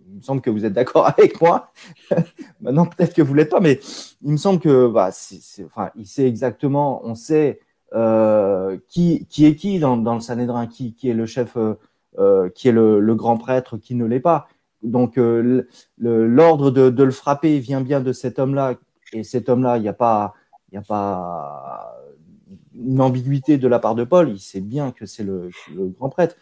il 0.09 0.17
me 0.17 0.21
semble 0.21 0.41
que 0.41 0.49
vous 0.49 0.65
êtes 0.65 0.73
d'accord 0.73 1.07
avec 1.17 1.39
moi. 1.41 1.71
Maintenant, 2.61 2.85
peut-être 2.85 3.13
que 3.13 3.21
vous 3.21 3.33
l'êtes 3.33 3.49
pas, 3.49 3.59
mais 3.59 3.79
il 4.21 4.31
me 4.31 4.37
semble 4.37 4.59
que 4.59 4.87
bah, 4.87 5.11
c'est, 5.11 5.63
enfin, 5.65 5.91
il 5.95 6.07
sait 6.07 6.27
exactement, 6.27 7.01
on 7.03 7.15
sait 7.15 7.59
euh, 7.93 8.77
qui, 8.87 9.25
qui 9.29 9.45
est 9.45 9.55
qui 9.55 9.79
dans, 9.79 9.97
dans 9.97 10.13
le 10.13 10.21
Sanhédrin, 10.21 10.67
qui, 10.67 10.93
qui 10.93 11.09
est 11.09 11.13
le 11.13 11.25
chef 11.25 11.57
euh, 11.57 11.75
qui 12.55 12.67
est 12.67 12.71
le, 12.71 13.15
grand 13.15 13.37
prêtre, 13.37 13.77
qui 13.77 13.95
ne 13.95 14.05
l'est 14.05 14.19
pas. 14.19 14.47
Donc 14.83 15.17
euh, 15.17 15.67
l'ordre 15.97 16.71
de, 16.71 17.03
le 17.03 17.11
frapper 17.11 17.59
vient 17.59 17.81
bien 17.81 18.01
de 18.01 18.13
cet 18.13 18.39
homme-là, 18.39 18.75
et 19.13 19.23
cet 19.23 19.49
homme-là, 19.49 19.77
il 19.77 19.81
n'y 19.81 19.89
a 19.89 19.93
pas, 19.93 20.33
une 22.73 23.01
ambiguïté 23.01 23.57
de 23.57 23.67
la 23.67 23.79
part 23.79 23.95
de 23.95 24.03
Paul. 24.03 24.29
Il 24.29 24.39
sait 24.39 24.61
bien 24.61 24.91
que 24.91 25.05
c'est 25.05 25.23
le, 25.23 25.49
grand 25.75 26.09
prêtre. 26.09 26.35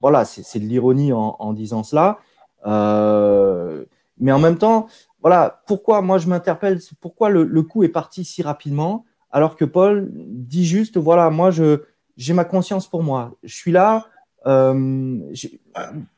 voilà, 0.00 0.24
c'est 0.24 0.58
de 0.58 0.64
l'ironie 0.64 1.12
en, 1.12 1.52
disant 1.52 1.82
cela. 1.82 2.18
Euh, 2.66 3.84
mais 4.18 4.32
en 4.32 4.38
même 4.38 4.56
temps, 4.56 4.86
voilà, 5.20 5.62
pourquoi 5.66 6.00
moi 6.00 6.18
je 6.18 6.28
m'interpelle, 6.28 6.80
pourquoi 7.00 7.28
le, 7.28 7.44
le, 7.44 7.62
coup 7.62 7.82
est 7.82 7.88
parti 7.88 8.24
si 8.24 8.42
rapidement, 8.42 9.04
alors 9.30 9.56
que 9.56 9.64
Paul 9.64 10.10
dit 10.12 10.64
juste, 10.64 10.96
voilà, 10.96 11.30
moi 11.30 11.50
j'ai 11.50 12.34
ma 12.34 12.44
conscience 12.44 12.88
pour 12.88 13.02
moi. 13.02 13.32
Je 13.42 13.54
suis 13.54 13.72
là, 13.72 14.06
euh, 14.46 15.18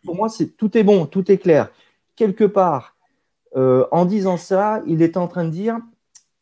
pour 0.04 0.16
moi, 0.16 0.28
c'est 0.28 0.56
tout 0.56 0.76
est 0.76 0.82
bon, 0.82 1.06
tout 1.06 1.30
est 1.30 1.38
clair. 1.38 1.70
Quelque 2.16 2.44
part, 2.44 2.96
euh, 3.56 3.86
en 3.90 4.04
disant 4.04 4.36
ça, 4.36 4.82
il 4.86 5.02
est 5.02 5.16
en 5.16 5.28
train 5.28 5.44
de 5.44 5.50
dire, 5.50 5.78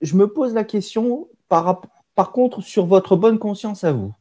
je 0.00 0.16
me 0.16 0.26
pose 0.26 0.54
la 0.54 0.64
question 0.64 1.28
par, 1.48 1.82
par 2.14 2.32
contre 2.32 2.60
sur 2.62 2.86
votre 2.86 3.16
bonne 3.16 3.38
conscience 3.38 3.84
à 3.84 3.92
vous. 3.92 4.14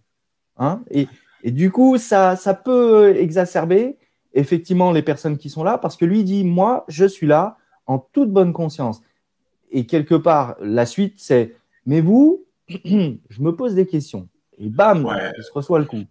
Hein 0.57 0.81
et, 0.89 1.07
et, 1.43 1.51
du 1.51 1.71
coup, 1.71 1.97
ça, 1.97 2.35
ça 2.35 2.53
peut 2.53 3.15
exacerber 3.15 3.97
effectivement 4.33 4.91
les 4.91 5.01
personnes 5.01 5.37
qui 5.37 5.49
sont 5.49 5.63
là 5.63 5.77
parce 5.77 5.97
que 5.97 6.05
lui 6.05 6.23
dit, 6.23 6.43
moi, 6.43 6.85
je 6.87 7.05
suis 7.05 7.27
là 7.27 7.57
en 7.87 7.99
toute 7.99 8.31
bonne 8.31 8.53
conscience. 8.53 9.01
Et 9.71 9.85
quelque 9.85 10.15
part, 10.15 10.55
la 10.61 10.85
suite, 10.85 11.15
c'est, 11.17 11.55
mais 11.85 12.01
vous, 12.01 12.45
je 12.67 13.41
me 13.41 13.55
pose 13.55 13.75
des 13.75 13.87
questions. 13.87 14.27
Et 14.57 14.69
bam, 14.69 15.07
il 15.37 15.43
se 15.43 15.51
reçoit 15.51 15.79
le 15.79 15.85
coup 15.85 16.03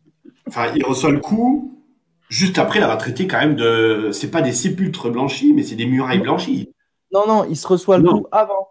enfin, 0.51 0.73
il 0.75 0.85
reçoit 0.85 1.11
le 1.11 1.21
coup. 1.21 1.81
juste 2.29 2.59
après, 2.59 2.81
il 2.81 2.87
va 2.87 2.97
traité 2.97 3.27
quand 3.27 3.39
même 3.39 3.57
de. 3.57 4.11
C'est 4.13 4.31
pas 4.31 4.43
des 4.43 4.53
sépulcres 4.53 5.11
blanchis, 5.11 5.53
mais 5.55 5.63
c'est 5.63 5.77
des 5.77 5.87
murailles 5.87 6.21
blanchies. 6.21 6.71
Non, 7.13 7.27
non, 7.27 7.45
il 7.49 7.57
se 7.57 7.67
reçoit 7.67 7.99
le 7.99 8.09
coup 8.09 8.27
avant. 8.31 8.69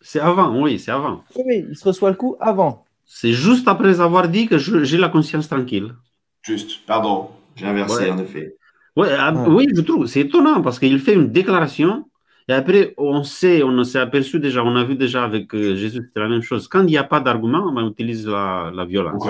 C'est 0.00 0.20
avant, 0.20 0.60
oui, 0.60 0.78
c'est 0.78 0.90
avant. 0.90 1.22
Oui, 1.36 1.66
il 1.68 1.76
se 1.76 1.84
reçoit 1.84 2.10
le 2.10 2.16
coup 2.16 2.36
avant. 2.40 2.84
C'est 3.04 3.32
juste 3.32 3.68
après 3.68 4.00
avoir 4.00 4.28
dit 4.28 4.46
que 4.46 4.58
j'ai 4.58 4.96
la 4.96 5.08
conscience 5.08 5.48
tranquille. 5.48 5.94
Juste, 6.42 6.86
pardon, 6.86 7.28
j'ai 7.56 7.66
inversé 7.66 8.10
en 8.10 8.18
effet. 8.18 8.56
Ah, 8.96 9.32
Oui, 9.48 9.66
je 9.74 9.80
trouve, 9.82 10.06
c'est 10.06 10.20
étonnant 10.20 10.62
parce 10.62 10.78
qu'il 10.78 10.98
fait 10.98 11.14
une 11.14 11.28
déclaration 11.28 12.04
et 12.50 12.52
après, 12.52 12.94
on 12.98 13.22
sait, 13.22 13.62
on 13.62 13.84
s'est 13.84 14.00
aperçu 14.00 14.40
déjà, 14.40 14.64
on 14.64 14.74
a 14.74 14.82
vu 14.82 14.96
déjà 14.96 15.22
avec 15.22 15.54
euh, 15.54 15.76
Jésus, 15.76 16.10
c'est 16.12 16.20
la 16.20 16.28
même 16.28 16.42
chose. 16.42 16.66
Quand 16.66 16.80
il 16.80 16.86
n'y 16.86 16.96
a 16.96 17.04
pas 17.04 17.20
d'argument, 17.20 17.72
on 17.72 17.88
utilise 17.88 18.26
la, 18.26 18.84
violence. 18.88 19.24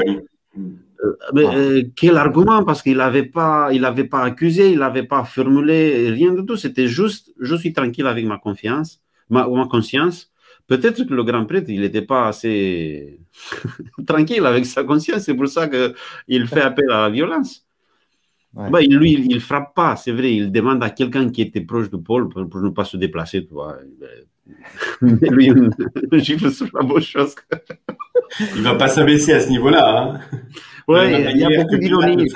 Euh, 0.59 1.16
mais 1.33 1.47
ah. 1.47 1.54
euh, 1.54 1.83
quel 1.97 2.16
argument 2.16 2.64
Parce 2.64 2.83
qu'il 2.83 2.97
n'avait 2.97 3.25
pas, 3.25 3.71
il 3.73 3.85
avait 3.85 4.04
pas 4.04 4.23
accusé, 4.23 4.73
il 4.73 4.78
n'avait 4.78 5.04
pas 5.04 5.25
formulé 5.25 6.11
rien 6.11 6.33
de 6.33 6.42
tout. 6.42 6.57
C'était 6.57 6.88
juste, 6.88 7.33
je 7.40 7.54
suis 7.54 7.73
tranquille 7.73 8.07
avec 8.07 8.26
ma 8.26 8.38
confiance, 8.38 9.00
ma, 9.28 9.47
ma 9.49 9.66
conscience. 9.66 10.33
Peut-être 10.66 11.04
que 11.04 11.14
le 11.14 11.25
grand 11.25 11.47
prêtre, 11.47 11.69
il 11.69 11.80
n'était 11.80 12.02
pas 12.02 12.28
assez 12.28 13.19
tranquille 14.07 14.45
avec 14.47 14.66
sa 14.66 14.85
conscience. 14.85 15.23
C'est 15.23 15.35
pour 15.35 15.49
ça 15.49 15.69
qu'il 15.69 16.47
fait 16.47 16.62
appel 16.62 16.90
à 16.90 17.02
la 17.02 17.11
violence. 17.11 17.66
Bah, 18.52 18.80
lui, 18.80 19.12
il 19.12 19.28
ne 19.28 19.38
frappe 19.38 19.75
pas, 19.75 19.95
c'est 19.97 20.12
vrai. 20.12 20.35
Il 20.35 20.50
demande 20.50 20.83
à 20.83 20.90
quelqu'un 20.90 21.30
qui 21.30 21.42
était 21.42 21.61
proche 21.61 21.88
de 21.88 21.97
Paul 21.97 22.28
pour, 22.28 22.61
ne 22.61 22.71
pas 22.71 22.85
se 22.85 22.97
déplacer, 22.97 23.47
tu 23.47 23.54
vois. 23.54 23.78
Mais 25.02 25.28
lui, 25.28 25.52
il 26.12 26.25
gifle 26.25 26.50
sur 26.50 26.69
la 26.75 26.83
bonne 26.83 27.02
chose. 27.02 27.35
il 28.54 28.59
ne 28.59 28.62
va 28.62 28.75
pas 28.75 28.88
s'abaisser 28.88 29.33
à 29.33 29.40
ce 29.40 29.49
niveau-là. 29.49 30.21
Hein. 30.23 30.38
Ouais, 30.88 31.33
il 31.33 31.38
y 31.38 31.45
a 31.45 31.62
beaucoup 31.62 31.76
d'ironie. 31.76 32.26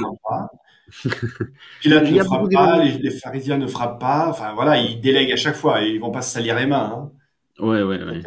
Pilate 1.80 2.10
ne 2.10 2.22
frappe 2.22 2.52
pas, 2.52 2.84
les, 2.84 3.10
pharisiens 3.10 3.58
ne 3.58 3.66
frappent 3.66 4.00
pas. 4.00 4.26
Enfin, 4.28 4.52
voilà, 4.54 4.78
ils 4.78 5.00
délèguent 5.00 5.32
à 5.32 5.36
chaque 5.36 5.56
fois. 5.56 5.80
Ils 5.80 5.96
ne 5.96 6.00
vont 6.00 6.10
pas 6.10 6.22
se 6.22 6.32
salir 6.32 6.56
les 6.56 6.66
mains. 6.66 6.92
Hein. 6.94 7.10
Oui, 7.60 7.82
oui, 7.82 7.96
oui. 8.06 8.22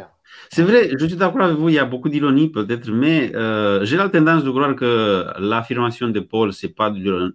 C'est 0.49 0.63
vrai, 0.63 0.89
je 0.97 1.05
suis 1.05 1.15
d'accord 1.15 1.41
avec 1.41 1.57
vous, 1.57 1.69
il 1.69 1.75
y 1.75 1.79
a 1.79 1.85
beaucoup 1.85 2.09
d'ironie 2.09 2.49
peut-être, 2.49 2.89
mais 2.89 3.35
euh, 3.35 3.83
j'ai 3.83 3.97
la 3.97 4.07
tendance 4.07 4.43
de 4.43 4.49
croire 4.49 4.75
que 4.75 5.25
l'affirmation 5.39 6.07
de 6.07 6.19
Paul, 6.21 6.53
c'est 6.53 6.69
pas 6.69 6.89
de 6.89 7.33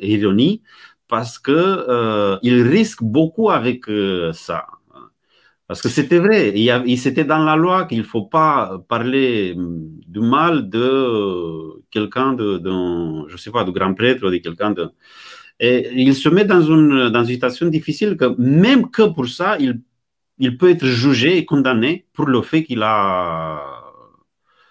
l'ironie, 0.00 0.62
parce 1.08 1.38
que 1.38 1.52
euh, 1.52 2.38
il 2.42 2.62
risque 2.62 3.02
beaucoup 3.02 3.50
avec 3.50 3.88
euh, 3.88 4.32
ça. 4.32 4.66
Parce 5.68 5.82
que 5.82 5.88
c'était 5.88 6.18
vrai, 6.18 6.52
il, 6.56 6.98
c'était 6.98 7.24
dans 7.24 7.44
la 7.44 7.56
loi 7.56 7.86
qu'il 7.86 8.04
faut 8.04 8.26
pas 8.26 8.78
parler 8.88 9.54
du 9.56 10.20
mal 10.20 10.68
de 10.70 11.82
quelqu'un 11.90 12.34
de, 12.34 12.58
de, 12.58 13.28
je 13.28 13.36
sais 13.36 13.50
pas, 13.50 13.64
de 13.64 13.72
grand 13.72 13.94
prêtre 13.94 14.26
ou 14.26 14.30
de 14.30 14.36
quelqu'un 14.38 14.70
de. 14.70 14.88
Et 15.58 15.90
il 15.94 16.14
se 16.14 16.28
met 16.28 16.44
dans 16.44 16.62
une, 16.62 17.08
dans 17.10 17.24
une 17.24 17.34
situation 17.34 17.66
difficile 17.68 18.16
que 18.16 18.34
même 18.38 18.90
que 18.90 19.02
pour 19.02 19.28
ça, 19.28 19.56
il 19.58 19.80
il 20.38 20.56
peut 20.58 20.70
être 20.70 20.84
jugé 20.86 21.38
et 21.38 21.44
condamné 21.44 22.06
pour 22.12 22.26
le 22.26 22.42
fait 22.42 22.64
qu'il 22.64 22.82
a. 22.82 23.60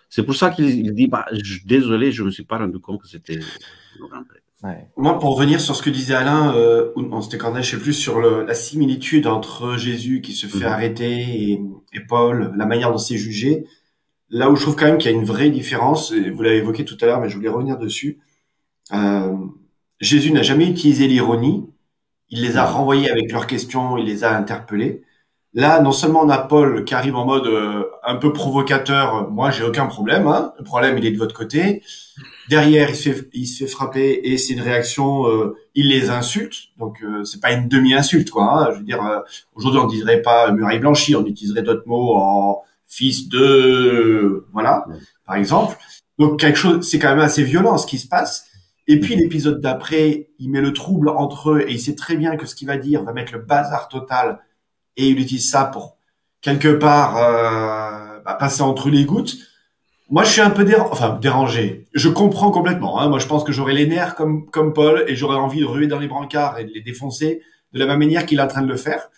C'est 0.10 0.24
pour 0.24 0.36
ça 0.36 0.52
qu'il 0.52 0.94
dit 0.94 1.08
bah, 1.08 1.25
Désolé, 1.66 2.12
je 2.12 2.22
ne 2.22 2.28
me 2.28 2.32
suis 2.32 2.46
pas 2.46 2.58
rendu 2.60 2.80
compte 2.80 3.02
que 3.02 3.08
c'était 3.08 3.40
Moi, 4.98 5.20
pour 5.20 5.36
revenir 5.36 5.60
sur 5.60 5.76
ce 5.76 5.84
que 5.84 5.90
disait 5.90 6.16
Alain, 6.16 6.56
euh, 6.56 6.92
on 6.96 7.22
s'était 7.22 7.38
je 7.40 7.50
ne 7.50 7.62
sais 7.62 7.78
plus, 7.78 7.94
sur 7.94 8.20
la 8.20 8.54
similitude 8.54 9.28
entre 9.28 9.78
Jésus 9.78 10.22
qui 10.22 10.34
se 10.34 10.48
fait 10.48 10.66
mhm. 10.66 10.72
arrêter 10.72 11.52
et, 11.94 12.00
Paul, 12.08 12.54
la 12.58 12.66
manière 12.66 12.92
dont 12.92 12.98
c'est 12.98 13.18
jugé, 13.18 13.66
là 14.30 14.50
où 14.50 14.56
je 14.56 14.62
trouve 14.62 14.76
quand 14.76 14.86
même 14.86 14.98
qu'il 14.98 15.10
y 15.12 15.14
a 15.14 15.18
une 15.18 15.26
vraie 15.26 15.50
différence, 15.50 16.12
et 16.12 16.30
vous 16.30 16.42
l'avez 16.42 16.58
évoqué 16.58 16.84
tout 16.84 16.98
à 17.02 17.06
l'heure, 17.06 17.22
mais 17.22 17.30
je 17.30 17.36
voulais 17.36 17.50
revenir 17.50 17.78
dessus. 17.78 18.20
Euh, 18.94 19.34
Jésus 20.02 20.32
n'a 20.32 20.42
jamais 20.42 20.68
utilisé 20.68 21.08
l'ironie, 21.08 21.70
il 22.30 22.42
les 22.42 22.58
a 22.58 22.66
renvoyés 22.66 23.10
avec 23.10 23.32
leurs 23.32 23.48
questions, 23.48 23.98
il 23.98 24.06
les 24.06 24.24
a 24.24 24.36
interpellés. 24.36 25.04
Là, 25.54 25.80
non 25.80 25.94
seulement 25.94 26.22
on 26.22 26.30
a 26.30 26.38
Paul 26.38 26.84
qui 26.84 26.94
arrive 26.94 27.16
en 27.16 27.26
mode 27.26 27.48
euh, 27.48 27.86
un 28.04 28.18
peu 28.18 28.34
provocateur, 28.34 29.32
moi 29.32 29.52
j'ai 29.52 29.64
aucun 29.64 29.86
problème, 29.86 30.28
hein. 30.28 30.54
le 30.58 30.66
problème 30.66 30.98
il 30.98 31.06
est 31.06 31.12
de 31.12 31.18
votre 31.18 31.36
côté. 31.36 31.82
Derrière, 32.50 32.90
il 32.90 32.96
se 32.96 33.10
fait, 33.12 33.30
il 33.34 33.48
se 33.48 33.64
fait 33.64 33.70
frapper 33.70 34.22
et 34.24 34.38
c'est 34.38 34.54
une 34.54 34.62
réaction, 34.62 35.28
euh, 35.28 35.58
il 35.74 35.90
les 35.90 36.10
insulte, 36.10 36.56
donc 36.78 37.02
euh, 37.02 37.24
c'est 37.24 37.42
pas 37.42 37.52
une 37.54 37.68
demi-insulte 37.68 38.30
quoi. 38.30 38.44
Hein. 38.44 38.72
Je 38.72 38.78
veux 38.78 38.84
dire, 38.84 39.04
euh, 39.04 39.20
aujourd'hui 39.56 39.80
on 39.80 39.88
dirait 39.88 40.22
pas 40.22 40.52
muraille 40.52 40.80
blanchie, 40.80 41.16
on 41.16 41.25
utiliserait 41.25 41.64
d'autres 41.64 41.88
mots 41.88 42.16
en 42.16 42.62
fils 42.88 43.30
de, 43.30 44.46
voilà, 44.54 44.86
par 45.25 45.36
exemple. 45.36 45.78
Donc 46.20 46.40
quelque 46.40 46.58
chose, 46.58 46.88
c'est 46.88 47.00
quand 47.00 47.10
même 47.10 47.20
assez 47.20 47.44
violent 47.44 47.78
ce 47.78 47.88
qui 47.88 47.98
se 47.98 48.08
passe. 48.08 48.48
Et 48.88 49.00
puis 49.00 49.16
l'épisode 49.16 49.62
d'après, 49.62 50.30
il 50.38 50.52
met 50.52 50.62
le 50.62 50.72
trouble 50.72 51.10
entre 51.10 51.52
eux 51.52 51.66
et 51.68 51.72
il 51.72 51.80
sait 51.80 51.96
très 51.96 52.16
bien 52.16 52.38
que 52.38 52.46
ce 52.46 52.54
qu'il 52.54 52.68
va 52.68 52.78
dire 52.78 53.04
va 53.04 53.14
mettre 53.14 53.34
le 53.34 53.40
bazar 53.40 53.90
total 53.90 54.40
et 54.98 55.10
il 55.10 55.20
utilise 55.20 55.50
ça 55.50 55.66
pour 55.66 55.98
quelque 56.42 56.68
part 56.68 57.18
euh, 57.18 58.20
bah, 58.24 58.36
passer 58.36 58.62
entre 58.62 58.90
les 58.90 59.06
gouttes. 59.06 59.36
Moi, 60.10 60.24
je 60.24 60.30
suis 60.30 60.42
un 60.42 60.52
peu 60.52 60.66
enfin, 60.92 61.18
dérangé. 61.20 61.88
Je 61.94 62.10
comprends 62.10 62.52
complètement. 62.52 63.00
Hein. 63.00 63.10
Moi, 63.10 63.20
je 63.20 63.26
pense 63.26 63.44
que 63.44 63.52
j'aurais 63.52 63.74
les 63.74 63.88
nerfs 63.88 64.16
comme, 64.16 64.50
comme 64.50 64.74
Paul 64.74 65.04
et 65.08 65.16
j'aurais 65.16 65.38
envie 65.38 65.62
de 65.62 65.66
ruer 65.66 65.88
dans 65.88 66.00
les 66.00 66.08
brancards 66.08 66.60
et 66.60 66.66
de 66.66 66.72
les 66.72 66.82
défoncer 66.82 67.42
de 67.74 67.80
la 67.80 67.88
même 67.88 68.00
manière 68.00 68.26
qu'il 68.26 68.40
est 68.40 68.42
en 68.42 68.48
train 68.48 68.62
de 68.62 68.68
le 68.68 68.78
faire. 68.78 69.10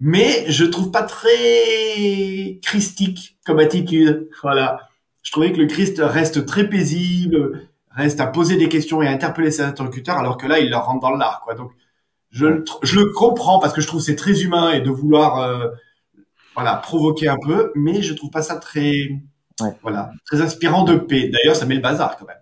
Mais 0.00 0.44
je 0.48 0.64
trouve 0.64 0.90
pas 0.90 1.02
très 1.02 2.58
christique 2.62 3.38
comme 3.46 3.58
attitude. 3.58 4.28
Voilà. 4.42 4.88
Je 5.22 5.30
trouvais 5.30 5.52
que 5.52 5.58
le 5.58 5.66
Christ 5.66 6.00
reste 6.02 6.44
très 6.44 6.68
paisible, 6.68 7.68
reste 7.90 8.20
à 8.20 8.26
poser 8.26 8.56
des 8.56 8.68
questions 8.68 9.00
et 9.02 9.08
à 9.08 9.12
interpeller 9.12 9.50
ses 9.50 9.62
interlocuteurs, 9.62 10.18
alors 10.18 10.36
que 10.36 10.46
là, 10.46 10.58
il 10.58 10.70
leur 10.70 10.86
rentre 10.86 11.00
dans 11.00 11.16
l'art, 11.16 11.42
quoi. 11.44 11.54
Donc, 11.54 11.70
je, 12.30 12.46
je, 12.82 12.98
le 12.98 13.12
comprends 13.12 13.58
parce 13.60 13.72
que 13.72 13.80
je 13.80 13.86
trouve 13.86 14.00
c'est 14.00 14.16
très 14.16 14.42
humain 14.42 14.72
et 14.72 14.80
de 14.80 14.90
vouloir 14.90 15.38
euh, 15.40 15.68
voilà 16.54 16.76
provoquer 16.76 17.28
un 17.28 17.36
peu, 17.36 17.70
mais 17.74 18.02
je 18.02 18.14
trouve 18.14 18.30
pas 18.30 18.42
ça 18.42 18.56
très 18.56 19.10
voilà 19.82 20.12
très 20.26 20.40
inspirant 20.40 20.84
de 20.84 20.96
paix. 20.96 21.28
D'ailleurs, 21.28 21.56
ça 21.56 21.66
met 21.66 21.74
le 21.74 21.80
bazar 21.80 22.16
quand 22.16 22.26
même. 22.26 22.36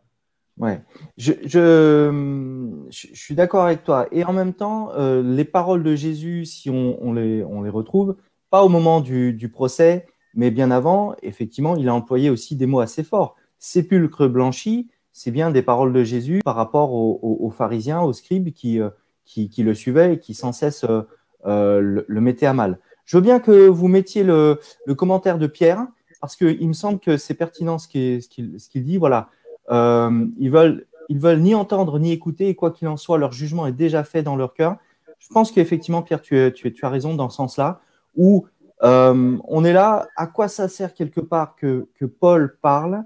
Ouais, 0.59 0.83
je, 1.17 1.33
je, 1.45 2.87
je 2.90 3.19
suis 3.19 3.35
d'accord 3.35 3.64
avec 3.64 3.83
toi. 3.83 4.07
Et 4.12 4.25
en 4.25 4.33
même 4.33 4.52
temps, 4.52 4.90
euh, 4.93 5.23
les 5.23 5.47
paroles 5.47 5.83
de 5.83 5.95
Jésus, 5.95 6.45
si 6.45 6.69
on, 6.69 6.99
on, 7.02 7.14
les, 7.14 7.43
on 7.45 7.62
les 7.62 7.71
retrouve, 7.71 8.17
pas 8.50 8.62
au 8.62 8.69
moment 8.69 9.00
du, 9.00 9.33
du, 9.33 9.49
procès, 9.49 10.07
mais 10.35 10.50
bien 10.50 10.71
avant, 10.71 11.14
effectivement, 11.23 11.76
il 11.76 11.88
a 11.88 11.95
employé 11.95 12.29
aussi 12.29 12.57
des 12.57 12.67
mots 12.67 12.81
assez 12.81 13.02
forts. 13.02 13.37
Sépulcre 13.59 14.29
blanchi, 14.29 14.90
c'est 15.12 15.31
bien 15.31 15.50
des 15.50 15.62
paroles 15.62 15.93
de 15.93 16.05
Jésus 16.05 16.40
par 16.45 16.57
rapport 16.57 16.93
aux, 16.93 17.19
aux, 17.23 17.50
pharisiens, 17.50 18.02
aux 18.02 18.12
scribes 18.12 18.52
qui, 18.52 18.81
euh, 18.81 18.90
qui, 19.25 19.62
le 19.62 19.75
suivait 19.75 20.14
et 20.14 20.19
qui 20.19 20.35
sans 20.35 20.52
cesse 20.52 20.85
euh, 20.85 21.02
euh, 21.47 22.05
le, 22.07 22.21
mettait 22.21 22.47
à 22.47 22.52
mal. 22.52 22.79
Je 23.05 23.17
veux 23.17 23.23
bien 23.23 23.40
que 23.40 23.69
vous 23.69 23.88
mettiez 23.88 24.25
le, 24.25 24.61
commentaire 24.97 25.38
de 25.38 25.47
Pierre, 25.47 25.87
parce 26.21 26.37
qu'il 26.37 26.69
me 26.69 26.73
semble 26.73 26.99
que 26.99 27.17
c'est 27.17 27.35
pertinent 27.35 27.79
ce 27.79 27.89
qu'il 27.89 28.85
dit. 28.85 28.99
Voilà, 28.99 29.29
euh, 29.71 30.27
ils 30.39 30.50
veulent 30.50 30.87
veulent 31.11 31.41
ni 31.41 31.55
entendre 31.55 31.99
ni 31.99 32.12
écouter, 32.12 32.49
et 32.49 32.55
quoi 32.55 32.71
qu'il 32.71 32.87
en 32.89 32.97
soit, 32.97 33.19
leur 33.19 33.33
jugement 33.33 33.67
est 33.67 33.73
déjà 33.73 34.05
fait 34.05 34.23
dans 34.23 34.37
leur 34.37 34.55
cœur. 34.55 34.77
Je 35.19 35.29
pense 35.29 35.50
qu'effectivement, 35.50 36.03
Pierre, 36.03 36.23
tu, 36.23 36.37
as 36.83 36.89
raison 36.89 37.15
dans 37.15 37.29
ce 37.29 37.37
sens-là, 37.37 37.81
où 38.17 38.47
on 38.83 39.65
est 39.65 39.73
là, 39.73 40.07
à 40.17 40.27
quoi 40.27 40.47
ça 40.49 40.69
sert 40.69 40.95
quelque 40.95 41.21
part 41.21 41.57
que, 41.57 41.89
Paul 42.21 42.57
parle? 42.62 43.03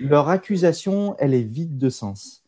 Leur 0.00 0.28
accusation, 0.28 1.14
elle 1.18 1.32
est 1.32 1.42
vide 1.42 1.78
de 1.78 1.88
sens. 1.88 2.42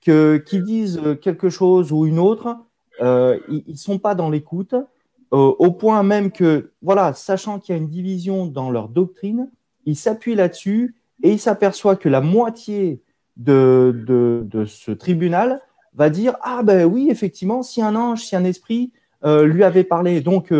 Qu'ils 0.00 0.62
disent 0.62 1.00
quelque 1.22 1.48
chose 1.48 1.90
ou 1.90 2.04
une 2.04 2.18
autre, 2.18 2.58
euh, 3.00 3.38
ils 3.48 3.64
ne 3.68 3.76
sont 3.76 3.98
pas 3.98 4.14
dans 4.14 4.30
l'écoute, 4.30 4.74
euh, 4.74 5.36
au 5.58 5.70
point 5.70 6.02
même 6.02 6.30
que, 6.32 6.72
voilà, 6.82 7.12
sachant 7.14 7.58
qu'il 7.58 7.74
y 7.74 7.78
a 7.78 7.80
une 7.80 7.88
division 7.88 8.46
dans 8.46 8.70
leur 8.70 8.88
doctrine, 8.88 9.50
ils 9.86 9.96
s'appuient 9.96 10.34
là-dessus 10.34 10.94
et 11.22 11.32
ils 11.32 11.38
s'aperçoivent 11.38 11.98
que 11.98 12.08
la 12.08 12.20
moitié 12.20 13.02
de, 13.36 14.04
de, 14.06 14.64
ce 14.64 14.90
tribunal 14.90 15.60
va 15.94 16.10
dire 16.10 16.36
Ah 16.42 16.62
ben 16.62 16.84
oui, 16.84 17.08
effectivement, 17.10 17.62
si 17.62 17.82
un 17.82 17.94
ange, 17.96 18.24
si 18.24 18.36
un 18.36 18.44
esprit 18.44 18.92
euh, 19.24 19.44
lui 19.44 19.64
avait 19.64 19.84
parlé, 19.84 20.20
donc 20.20 20.52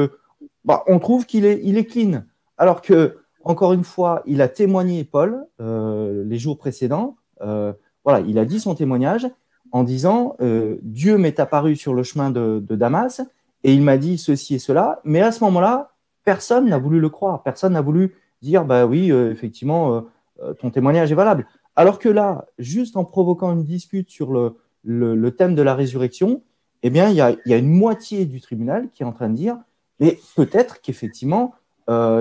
bah, 0.64 0.84
on 0.86 0.98
trouve 0.98 1.26
qu'il 1.26 1.44
est, 1.44 1.60
il 1.62 1.86
clean. 1.86 2.24
Alors 2.58 2.82
que, 2.82 3.18
encore 3.44 3.72
une 3.72 3.84
fois, 3.84 4.22
il 4.26 4.42
a 4.42 4.48
témoigné, 4.48 5.04
Paul, 5.04 5.46
les 5.58 6.38
jours 6.38 6.58
précédents. 6.58 7.16
voilà, 7.40 8.20
il 8.26 8.38
a 8.38 8.44
dit 8.44 8.60
son 8.60 8.74
témoignage 8.74 9.26
en 9.72 9.84
disant 9.84 10.36
euh, 10.40 10.76
Dieu 10.82 11.18
m'est 11.18 11.40
apparu 11.40 11.76
sur 11.76 11.94
le 11.94 12.02
chemin 12.02 12.30
de, 12.30 12.62
Damas 12.70 13.22
et 13.64 13.72
il 13.72 13.82
m'a 13.82 13.96
dit 13.96 14.18
ceci 14.18 14.56
et 14.56 14.58
cela. 14.58 15.00
Mais 15.04 15.20
à 15.20 15.32
ce 15.32 15.44
moment-là, 15.44 15.92
personne 16.24 16.68
n'a 16.68 16.78
voulu 16.78 17.00
le 17.00 17.08
croire. 17.08 17.42
Personne 17.42 17.74
n'a 17.74 17.80
voulu 17.80 18.14
dire 18.42 18.64
bah 18.64 18.86
oui, 18.86 19.10
euh, 19.10 19.30
effectivement, 19.30 20.04
euh, 20.42 20.52
ton 20.54 20.70
témoignage 20.70 21.12
est 21.12 21.16
valable. 21.16 21.46
Alors 21.76 21.98
que 21.98 22.08
là, 22.08 22.46
juste 22.58 22.96
en 22.96 23.04
provoquant 23.04 23.52
une 23.52 23.64
dispute 23.64 24.10
sur 24.10 24.32
le, 24.32 24.56
le, 24.84 25.30
thème 25.30 25.54
de 25.54 25.62
la 25.62 25.74
résurrection, 25.74 26.42
eh 26.82 26.90
bien, 26.90 27.08
il 27.08 27.16
y, 27.16 27.20
a, 27.20 27.36
y, 27.46 27.52
a, 27.52 27.56
une 27.56 27.70
moitié 27.70 28.24
du 28.24 28.40
tribunal 28.40 28.88
qui 28.92 29.02
est 29.02 29.06
en 29.06 29.12
train 29.12 29.28
de 29.28 29.36
dire 29.36 29.56
mais 29.98 30.18
peut-être 30.34 30.80
qu'effectivement, 30.80 31.54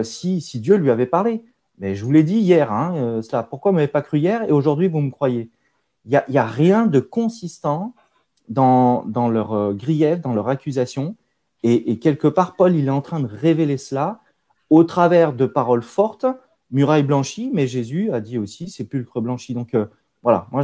si, 0.03 0.41
si, 0.41 0.59
Dieu 0.59 0.75
lui 0.75 0.89
avait 0.89 1.05
parlé. 1.05 1.43
Mais 1.77 1.95
je 1.95 2.03
vous 2.03 2.11
l'ai 2.11 2.23
dit 2.23 2.39
hier, 2.39 2.73
hein, 2.73 3.21
cela, 3.21 3.43
pourquoi 3.43 3.71
vous 3.71 3.75
m'avez 3.75 3.87
pas 3.87 4.01
cru 4.01 4.17
hier 4.17 4.43
et 4.43 4.51
aujourd'hui 4.51 4.89
vous 4.89 4.99
me 4.99 5.11
croyez? 5.11 5.49
Il 6.05 6.21
n'y 6.27 6.37
a, 6.37 6.45
rien 6.45 6.87
de 6.87 6.99
consistant 6.99 7.93
dans, 8.47 9.03
dans 9.05 9.29
leur 9.29 9.53
euh, 9.53 9.73
grief, 9.73 10.19
dans 10.21 10.33
leur 10.33 10.49
accusation. 10.49 11.15
Et, 11.61 11.99
quelque 11.99 12.27
part, 12.27 12.55
Paul, 12.55 12.73
il 12.75 12.87
est 12.87 12.91
en 12.91 13.01
train 13.01 13.19
de 13.19 13.27
révéler 13.27 13.77
cela 13.77 14.21
au 14.69 14.83
travers 14.83 15.33
de 15.33 15.45
paroles 15.45 15.83
fortes, 15.83 16.25
muraille 16.71 17.03
blanchie, 17.03 17.49
mais 17.53 17.67
Jésus 17.67 18.11
a 18.11 18.21
dit 18.21 18.37
aussi 18.37 18.69
sépulcre 18.69 19.21
blanchi. 19.21 19.53
Donc 19.53 19.73
euh, 19.73 19.85
voilà, 20.23 20.47
moi, 20.51 20.63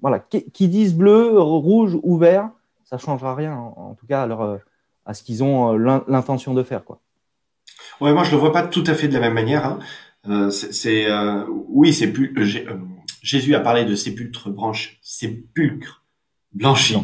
voilà, 0.00 0.18
qui 0.20 0.68
disent 0.68 0.94
bleu, 0.94 1.38
rouge 1.38 1.98
ou 2.02 2.16
vert, 2.18 2.50
ça 2.84 2.96
ne 2.96 3.00
changera 3.00 3.34
rien, 3.34 3.54
en, 3.54 3.94
tout 3.94 4.06
cas 4.06 4.26
à, 4.26 4.58
à 5.04 5.14
ce 5.14 5.22
qu'ils 5.22 5.42
ont 5.42 5.72
l'intention 5.76 6.54
de 6.54 6.62
faire. 6.62 6.84
Quoi. 6.84 7.00
Ouais, 8.00 8.12
moi 8.12 8.24
je 8.24 8.30
le 8.30 8.36
vois 8.36 8.52
pas 8.52 8.62
tout 8.62 8.84
à 8.86 8.94
fait 8.94 9.08
de 9.08 9.14
la 9.14 9.20
même 9.20 9.34
manière. 9.34 9.66
Hein. 9.66 9.78
Euh, 10.28 10.50
c'est 10.50 11.10
euh, 11.10 11.44
oui, 11.68 11.92
c'est 11.92 12.12
plus 12.12 12.34
euh, 12.36 12.74
Jésus 13.22 13.54
a 13.54 13.60
parlé 13.60 13.84
de 13.84 13.94
sépulcre 13.94 14.50
branche, 14.50 14.98
sépulcre 15.02 16.04
blanchi, 16.52 16.96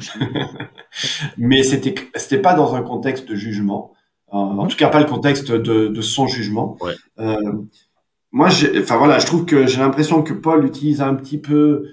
mais 1.39 1.63
c'était 1.63 1.95
c'était 2.15 2.41
pas 2.41 2.55
dans 2.55 2.75
un 2.75 2.83
contexte 2.83 3.29
de 3.29 3.35
jugement. 3.35 3.93
En 4.39 4.67
tout 4.67 4.77
cas, 4.77 4.89
pas 4.89 5.01
le 5.01 5.07
contexte 5.07 5.51
de, 5.53 5.89
de 5.89 6.01
son 6.03 6.27
jugement. 6.27 6.77
Ouais. 6.81 6.95
moi, 8.33 8.49
enfin 8.79 8.97
voilà, 8.97 9.19
je 9.19 9.27
trouve 9.27 9.45
que 9.45 9.67
j'ai 9.67 9.79
l'impression 9.79 10.23
que 10.23 10.33
Paul 10.33 10.65
utilise 10.65 11.01
un 11.01 11.15
petit 11.15 11.39
peu. 11.39 11.91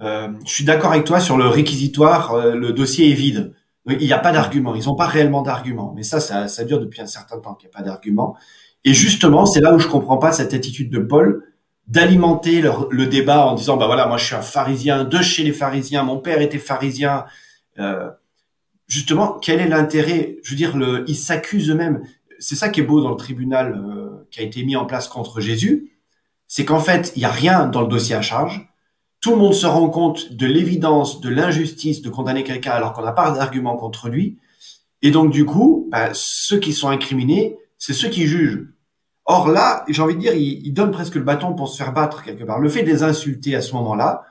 je 0.00 0.30
suis 0.44 0.64
d'accord 0.64 0.92
avec 0.92 1.04
toi 1.04 1.20
sur 1.20 1.36
le 1.36 1.46
réquisitoire. 1.46 2.54
le 2.54 2.72
dossier 2.72 3.10
est 3.10 3.14
vide. 3.14 3.54
Il 3.86 3.98
n'y 3.98 4.12
a 4.12 4.18
pas 4.18 4.32
d'argument. 4.32 4.74
Ils 4.74 4.86
n'ont 4.86 4.96
pas 4.96 5.06
réellement 5.06 5.42
d'argument. 5.42 5.92
Mais 5.94 6.02
ça, 6.02 6.18
ça, 6.18 6.48
ça 6.48 6.64
dure 6.64 6.80
depuis 6.80 7.02
un 7.02 7.06
certain 7.06 7.38
temps 7.38 7.54
qu'il 7.54 7.68
n'y 7.68 7.74
a 7.74 7.78
pas 7.78 7.84
d'argument. 7.84 8.36
Et 8.84 8.92
justement, 8.92 9.46
c'est 9.46 9.60
là 9.60 9.74
où 9.74 9.78
je 9.78 9.88
comprends 9.88 10.18
pas 10.18 10.32
cette 10.32 10.54
attitude 10.54 10.90
de 10.90 10.98
Paul 10.98 11.44
d'alimenter 11.86 12.62
le, 12.62 13.06
débat 13.06 13.46
en 13.46 13.54
disant 13.54 13.76
bah 13.76 13.86
voilà 13.86 14.06
moi 14.06 14.16
je 14.16 14.24
suis 14.24 14.34
un 14.34 14.42
pharisien 14.42 15.04
de 15.04 15.20
chez 15.20 15.42
les 15.42 15.52
pharisiens 15.52 16.02
mon 16.02 16.18
père 16.18 16.40
était 16.40 16.58
pharisien 16.58 17.26
euh, 17.78 18.10
justement 18.86 19.38
quel 19.40 19.60
est 19.60 19.68
l'intérêt? 19.68 20.36
Je 20.42 20.50
veux 20.50 20.56
dire 20.56 20.76
le 20.76 21.04
ils 21.08 21.16
s'accusent 21.16 21.70
eux-mêmes. 21.70 22.02
C'est 22.38 22.56
ça 22.56 22.68
qui 22.68 22.80
est 22.80 22.84
beau 22.84 23.00
dans 23.00 23.10
le 23.10 23.16
tribunal 23.16 23.74
euh, 23.74 24.26
qui 24.30 24.40
a 24.40 24.42
été 24.42 24.64
mis 24.64 24.76
en 24.76 24.84
place 24.84 25.08
contre 25.08 25.40
Jésus. 25.40 25.92
C'est 26.46 26.64
qu'en 26.64 26.80
fait 26.80 27.12
il 27.16 27.22
y 27.22 27.24
a 27.24 27.30
rien 27.30 27.66
dans 27.66 27.82
le 27.82 27.88
dossier 27.88 28.14
à 28.14 28.22
charge. 28.22 28.68
Tout 29.20 29.30
le 29.30 29.36
monde 29.36 29.54
se 29.54 29.66
rend 29.66 29.88
compte 29.88 30.32
de 30.32 30.46
l'évidence 30.46 31.20
de 31.20 31.30
l'injustice 31.30 32.02
de 32.02 32.10
condamner 32.10 32.44
quelqu'un 32.44 32.72
alors 32.72 32.92
qu'on 32.92 33.02
n'a 33.02 33.12
pas 33.12 33.30
d'argument 33.30 33.76
contre 33.76 34.08
lui. 34.08 34.38
Et 35.02 35.10
donc 35.10 35.30
du 35.32 35.44
coup 35.44 35.88
bah, 35.90 36.10
ceux 36.12 36.58
qui 36.58 36.72
sont 36.72 36.88
incriminés 36.88 37.56
c'est 37.78 37.92
ceux 37.92 38.08
qui 38.08 38.26
jugent. 38.26 38.66
Or 39.26 39.48
là, 39.48 39.84
j'ai 39.88 40.02
envie 40.02 40.14
de 40.14 40.20
dire, 40.20 40.34
il, 40.34 40.72
donne 40.72 40.90
presque 40.90 41.14
le 41.14 41.22
bâton 41.22 41.54
pour 41.54 41.68
se 41.68 41.76
faire 41.76 41.92
battre 41.92 42.22
quelque 42.22 42.44
part. 42.44 42.60
Le 42.60 42.68
fait 42.68 42.82
de 42.82 42.86
les 42.86 43.02
insulter 43.02 43.54
à 43.54 43.62
ce 43.62 43.72
moment-là, 43.74 44.22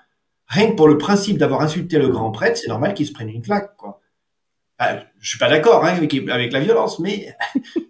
rien 0.48 0.72
que 0.72 0.76
pour 0.76 0.88
le 0.88 0.98
principe 0.98 1.38
d'avoir 1.38 1.62
insulté 1.62 1.98
le 1.98 2.10
grand 2.10 2.32
prêtre, 2.32 2.58
c'est 2.58 2.68
normal 2.68 2.94
qu'il 2.94 3.08
se 3.08 3.12
prenne 3.12 3.30
une 3.30 3.42
claque, 3.42 3.76
quoi. 3.78 4.02
Je 4.92 5.06
je 5.20 5.30
suis 5.30 5.38
pas 5.40 5.50
d'accord 5.50 5.86
hein, 5.86 5.96
avec, 5.96 6.52
la 6.52 6.60
violence, 6.60 7.00
mais 7.00 7.34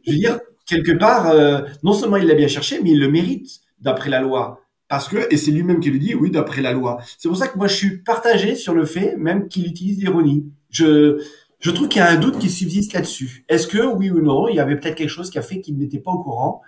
je 0.06 0.12
veux 0.12 0.18
dire, 0.18 0.40
quelque 0.66 0.92
part, 0.92 1.30
euh, 1.30 1.62
non 1.84 1.94
seulement 1.94 2.18
il 2.18 2.28
l'a 2.28 2.36
bien 2.36 2.48
cherché, 2.48 2.80
mais 2.84 2.92
il 2.92 3.00
le 3.00 3.10
mérite 3.10 3.62
d'après 3.80 4.10
la 4.10 4.22
loi. 4.22 4.62
Parce 4.88 5.08
que, 5.08 5.28
et 5.34 5.38
c'est 5.38 5.52
lui-même 5.52 5.80
qui 5.80 5.90
le 5.90 5.98
dit, 5.98 6.14
oui, 6.14 6.30
d'après 6.30 6.62
la 6.62 6.72
loi. 6.72 7.00
C'est 7.18 7.28
pour 7.28 7.38
ça 7.38 7.48
que 7.48 7.58
moi, 7.58 7.68
je 7.68 7.76
suis 7.76 7.98
partagé 8.04 8.56
sur 8.56 8.74
le 8.74 8.86
fait 8.86 9.16
même 9.18 9.48
qu'il 9.48 9.66
utilise 9.68 9.98
l'ironie. 9.98 10.46
Je, 10.70 11.24
je 11.60 11.72
trouve 11.72 11.88
qu'il 11.88 12.00
y 12.00 12.04
a 12.04 12.10
un 12.10 12.18
doute 12.18 12.38
qui 12.38 12.50
subsiste 12.50 12.94
là-dessus. 12.94 13.46
Est-ce 13.50 13.68
que, 13.68 13.80
oui 13.80 14.12
ou 14.12 14.22
non, 14.22 14.48
il 14.48 14.56
y 14.56 14.60
avait 14.60 14.76
peut-être 14.76 14.96
quelque 14.96 15.10
chose 15.10 15.32
qui 15.32 15.40
a 15.40 15.42
fait 15.42 15.62
qu'il 15.62 15.78
n'était 15.78 16.00
pas 16.00 16.12
au 16.12 16.22
courant 16.22 16.62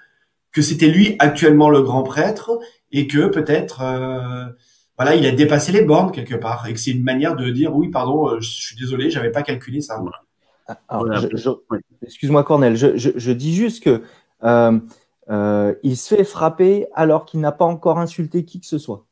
que 0.55 0.61
c'était 0.61 0.87
lui 0.87 1.17
actuellement 1.19 1.69
le 1.69 1.81
grand 1.81 2.03
prêtre 2.03 2.57
et 2.93 3.07
que 3.07 3.27
peut-être 3.27 3.81
euh, 3.81 4.45
voilà 4.97 5.15
il 5.15 5.25
a 5.25 5.31
dépassé 5.31 5.71
les 5.71 5.81
bornes 5.81 6.11
quelque 6.11 6.35
part 6.35 6.67
et 6.67 6.73
que 6.73 6.79
c'est 6.79 6.91
une 6.91 7.03
manière 7.03 7.35
de 7.35 7.49
dire 7.49 7.75
oui 7.75 7.89
pardon 7.89 8.29
euh, 8.29 8.39
je 8.39 8.49
suis 8.49 8.75
désolé 8.75 9.09
j'avais 9.09 9.31
pas 9.31 9.43
calculé 9.43 9.81
ça. 9.81 10.01
Excuse-moi 12.01 12.43
Cornel, 12.43 12.75
je, 12.75 13.31
dis 13.31 13.53
juste 13.53 13.83
que 13.83 14.01
euh, 14.43 15.73
il 15.83 15.97
se 15.97 16.15
fait 16.15 16.23
frapper 16.23 16.87
alors 16.93 17.25
qu'il 17.25 17.39
n'a 17.39 17.51
pas 17.51 17.65
encore 17.65 17.99
insulté 17.99 18.45
qui 18.45 18.59
que 18.59 18.65
ce 18.65 18.77
soit. 18.77 19.05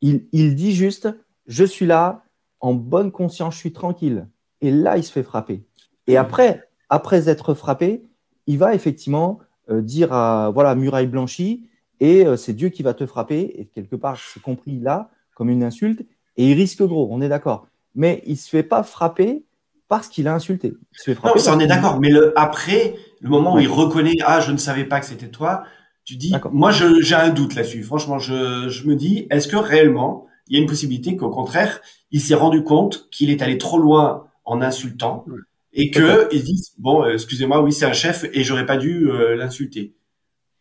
Il, 0.00 0.26
il 0.32 0.54
dit 0.54 0.72
juste 0.72 1.08
je 1.46 1.64
suis 1.64 1.86
là 1.86 2.24
en 2.60 2.72
bonne 2.72 3.12
conscience, 3.12 3.54
je 3.54 3.58
suis 3.58 3.72
tranquille. 3.72 4.26
Et 4.60 4.70
là, 4.70 4.96
il 4.96 5.04
se 5.04 5.12
fait 5.12 5.22
frapper. 5.22 5.62
Et 6.06 6.16
après, 6.16 6.66
après 6.88 7.28
être 7.28 7.52
frappé, 7.52 8.02
il 8.46 8.58
va 8.58 8.74
effectivement 8.74 9.38
euh, 9.68 9.82
dire 9.82 10.12
à 10.12 10.50
voilà 10.50 10.74
muraille 10.74 11.06
blanchie 11.06 11.68
et 12.00 12.26
euh, 12.26 12.36
c'est 12.36 12.52
Dieu 12.52 12.68
qui 12.68 12.82
va 12.82 12.94
te 12.94 13.06
frapper 13.06 13.40
et 13.40 13.66
quelque 13.74 13.96
part 13.96 14.18
c'est 14.18 14.42
compris 14.42 14.78
là 14.80 15.10
comme 15.34 15.50
une 15.50 15.62
insulte 15.62 16.02
et 16.36 16.50
il 16.50 16.54
risque 16.54 16.82
gros, 16.82 17.08
on 17.10 17.20
est 17.20 17.28
d'accord. 17.28 17.66
Mais 17.94 18.22
il 18.26 18.36
se 18.36 18.48
fait 18.48 18.62
pas 18.62 18.82
frapper 18.82 19.44
parce 19.88 20.08
qu'il 20.08 20.26
a 20.26 20.34
insulté. 20.34 20.74
Il 20.92 20.98
se 20.98 21.04
fait 21.04 21.14
frapper. 21.14 21.38
Non, 21.38 21.44
ça 21.44 21.54
on 21.54 21.60
est 21.60 21.66
d'accord. 21.66 22.00
Mais 22.00 22.10
le 22.10 22.32
après, 22.36 22.96
le 23.20 23.28
moment 23.28 23.54
où 23.54 23.60
il 23.60 23.68
reconnaît 23.68 24.16
ah 24.24 24.40
je 24.40 24.52
ne 24.52 24.56
savais 24.56 24.84
pas 24.84 25.00
que 25.00 25.06
c'était 25.06 25.28
toi, 25.28 25.64
tu 26.04 26.16
dis 26.16 26.34
moi 26.52 26.72
j'ai 26.72 27.14
un 27.14 27.30
doute 27.30 27.54
là-dessus. 27.54 27.82
Franchement, 27.82 28.18
je, 28.18 28.68
je 28.68 28.86
me 28.86 28.96
dis 28.96 29.26
est-ce 29.30 29.48
que 29.48 29.56
réellement 29.56 30.26
il 30.48 30.56
y 30.56 30.58
a 30.58 30.62
une 30.62 30.68
possibilité 30.68 31.16
qu'au 31.16 31.30
contraire 31.30 31.80
il 32.10 32.20
s'est 32.20 32.34
rendu 32.34 32.62
compte 32.62 33.08
qu'il 33.10 33.30
est 33.30 33.42
allé 33.42 33.58
trop 33.58 33.78
loin 33.78 34.28
en 34.44 34.62
insultant 34.62 35.24
et 35.72 35.90
que 35.90 36.28
ils 36.32 36.44
disent 36.44 36.72
bon, 36.78 37.04
euh, 37.04 37.14
excusez-moi, 37.14 37.60
oui, 37.60 37.72
c'est 37.72 37.86
un 37.86 37.92
chef 37.92 38.24
et 38.32 38.44
j'aurais 38.44 38.66
pas 38.66 38.76
dû 38.76 39.10
euh, 39.10 39.34
l'insulter. 39.34 39.94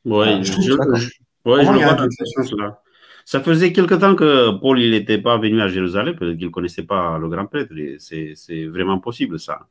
Ouais, 0.05 0.43
je, 0.43 0.53
je, 0.53 0.73
ouais, 1.45 1.65
je 1.65 1.71
vois 1.71 1.93
dans 1.93 2.09
ce 2.09 2.25
sens-là. 2.25 2.79
Ça 3.25 3.39
faisait 3.39 3.71
quelque 3.71 3.95
temps 3.95 4.15
que 4.15 4.51
Paul 4.59 4.79
il 4.79 4.91
n'était 4.91 5.17
pas 5.17 5.37
venu 5.37 5.61
à 5.61 5.69
Jérusalem, 5.69 6.15
peut-être 6.15 6.37
qu'il 6.37 6.47
ne 6.47 6.51
connaissait 6.51 6.83
pas 6.83 7.17
le 7.17 7.29
grand 7.29 7.45
prêtre. 7.45 7.73
C'est 7.99 8.65
vraiment 8.65 8.99
possible 8.99 9.39
ça. 9.39 9.67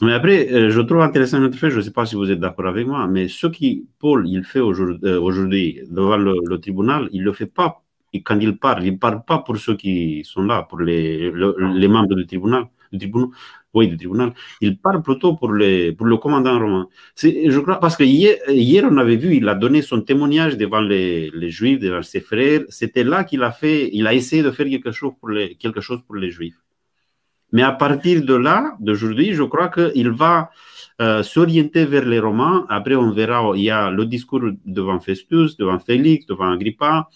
Mais 0.00 0.14
après, 0.14 0.50
euh, 0.52 0.70
je 0.70 0.80
trouve 0.80 1.00
intéressant 1.02 1.38
notre 1.38 1.58
fait, 1.58 1.70
je 1.70 1.76
ne 1.76 1.82
sais 1.82 1.92
pas 1.92 2.06
si 2.06 2.16
vous 2.16 2.30
êtes 2.30 2.40
d'accord 2.40 2.66
avec 2.66 2.86
moi, 2.86 3.06
mais 3.06 3.28
ce 3.28 3.46
qui 3.46 3.86
Paul 3.98 4.26
il 4.26 4.42
fait 4.42 4.60
aujourd'hui 4.60 5.80
devant 5.88 6.16
le, 6.16 6.34
le, 6.44 6.58
tribunal, 6.58 7.08
il 7.12 7.20
ne 7.20 7.26
le 7.26 7.32
fait 7.32 7.46
pas. 7.46 7.82
Et 8.12 8.22
quand 8.22 8.38
il 8.40 8.58
parle, 8.58 8.84
il 8.84 8.94
ne 8.94 8.98
parle 8.98 9.22
pas 9.24 9.38
pour 9.38 9.56
ceux 9.58 9.76
qui 9.76 10.22
sont 10.24 10.42
là, 10.42 10.62
pour 10.62 10.80
les, 10.80 11.30
les 11.30 11.88
membres 11.88 12.14
du 12.14 12.26
tribunal, 12.26 12.64
du 12.90 12.98
tribunal 12.98 13.28
oui, 13.74 13.88
du 13.88 13.96
tribunal, 13.96 14.34
il 14.60 14.78
parle 14.78 15.02
plutôt 15.02 15.34
pour, 15.34 15.48
pour 15.48 16.06
le 16.06 16.16
commandant 16.16 16.58
romain. 16.58 16.88
Je 17.16 17.58
crois, 17.60 17.80
parce 17.80 17.96
que 17.96 18.04
hier, 18.04 18.36
hier, 18.48 18.84
on 18.90 18.98
avait 18.98 19.16
vu, 19.16 19.36
il 19.36 19.48
a 19.48 19.54
donné 19.54 19.82
son 19.82 20.02
témoignage 20.02 20.56
devant 20.56 20.80
les, 20.80 21.30
les 21.30 21.50
Juifs, 21.50 21.78
devant 21.78 22.02
ses 22.02 22.20
frères. 22.20 22.62
C'était 22.68 23.04
là 23.04 23.24
qu'il 23.24 23.42
a 23.42 23.50
fait, 23.50 23.90
il 23.92 24.06
a 24.06 24.14
essayé 24.14 24.42
de 24.42 24.50
faire 24.50 24.66
quelque 24.66 24.92
chose 24.92 25.12
pour 25.18 25.30
les, 25.30 25.54
quelque 25.56 25.80
chose 25.80 26.00
pour 26.06 26.16
les 26.16 26.30
Juifs. 26.30 26.58
Mais 27.52 27.62
à 27.62 27.72
partir 27.72 28.24
de 28.24 28.34
là, 28.34 28.76
d'aujourd'hui, 28.80 29.34
je 29.34 29.42
crois 29.42 29.68
qu'il 29.68 30.10
va 30.10 30.50
euh, 31.00 31.22
s'orienter 31.22 31.84
vers 31.84 32.04
les 32.06 32.18
Romains. 32.18 32.66
Après, 32.68 32.94
on 32.94 33.10
verra, 33.10 33.52
il 33.54 33.62
y 33.62 33.70
a 33.70 33.90
le 33.90 34.06
discours 34.06 34.42
devant 34.64 35.00
Festus, 35.00 35.56
devant 35.56 35.78
Félix, 35.78 36.26
devant 36.26 36.50
Agrippa. 36.50 37.08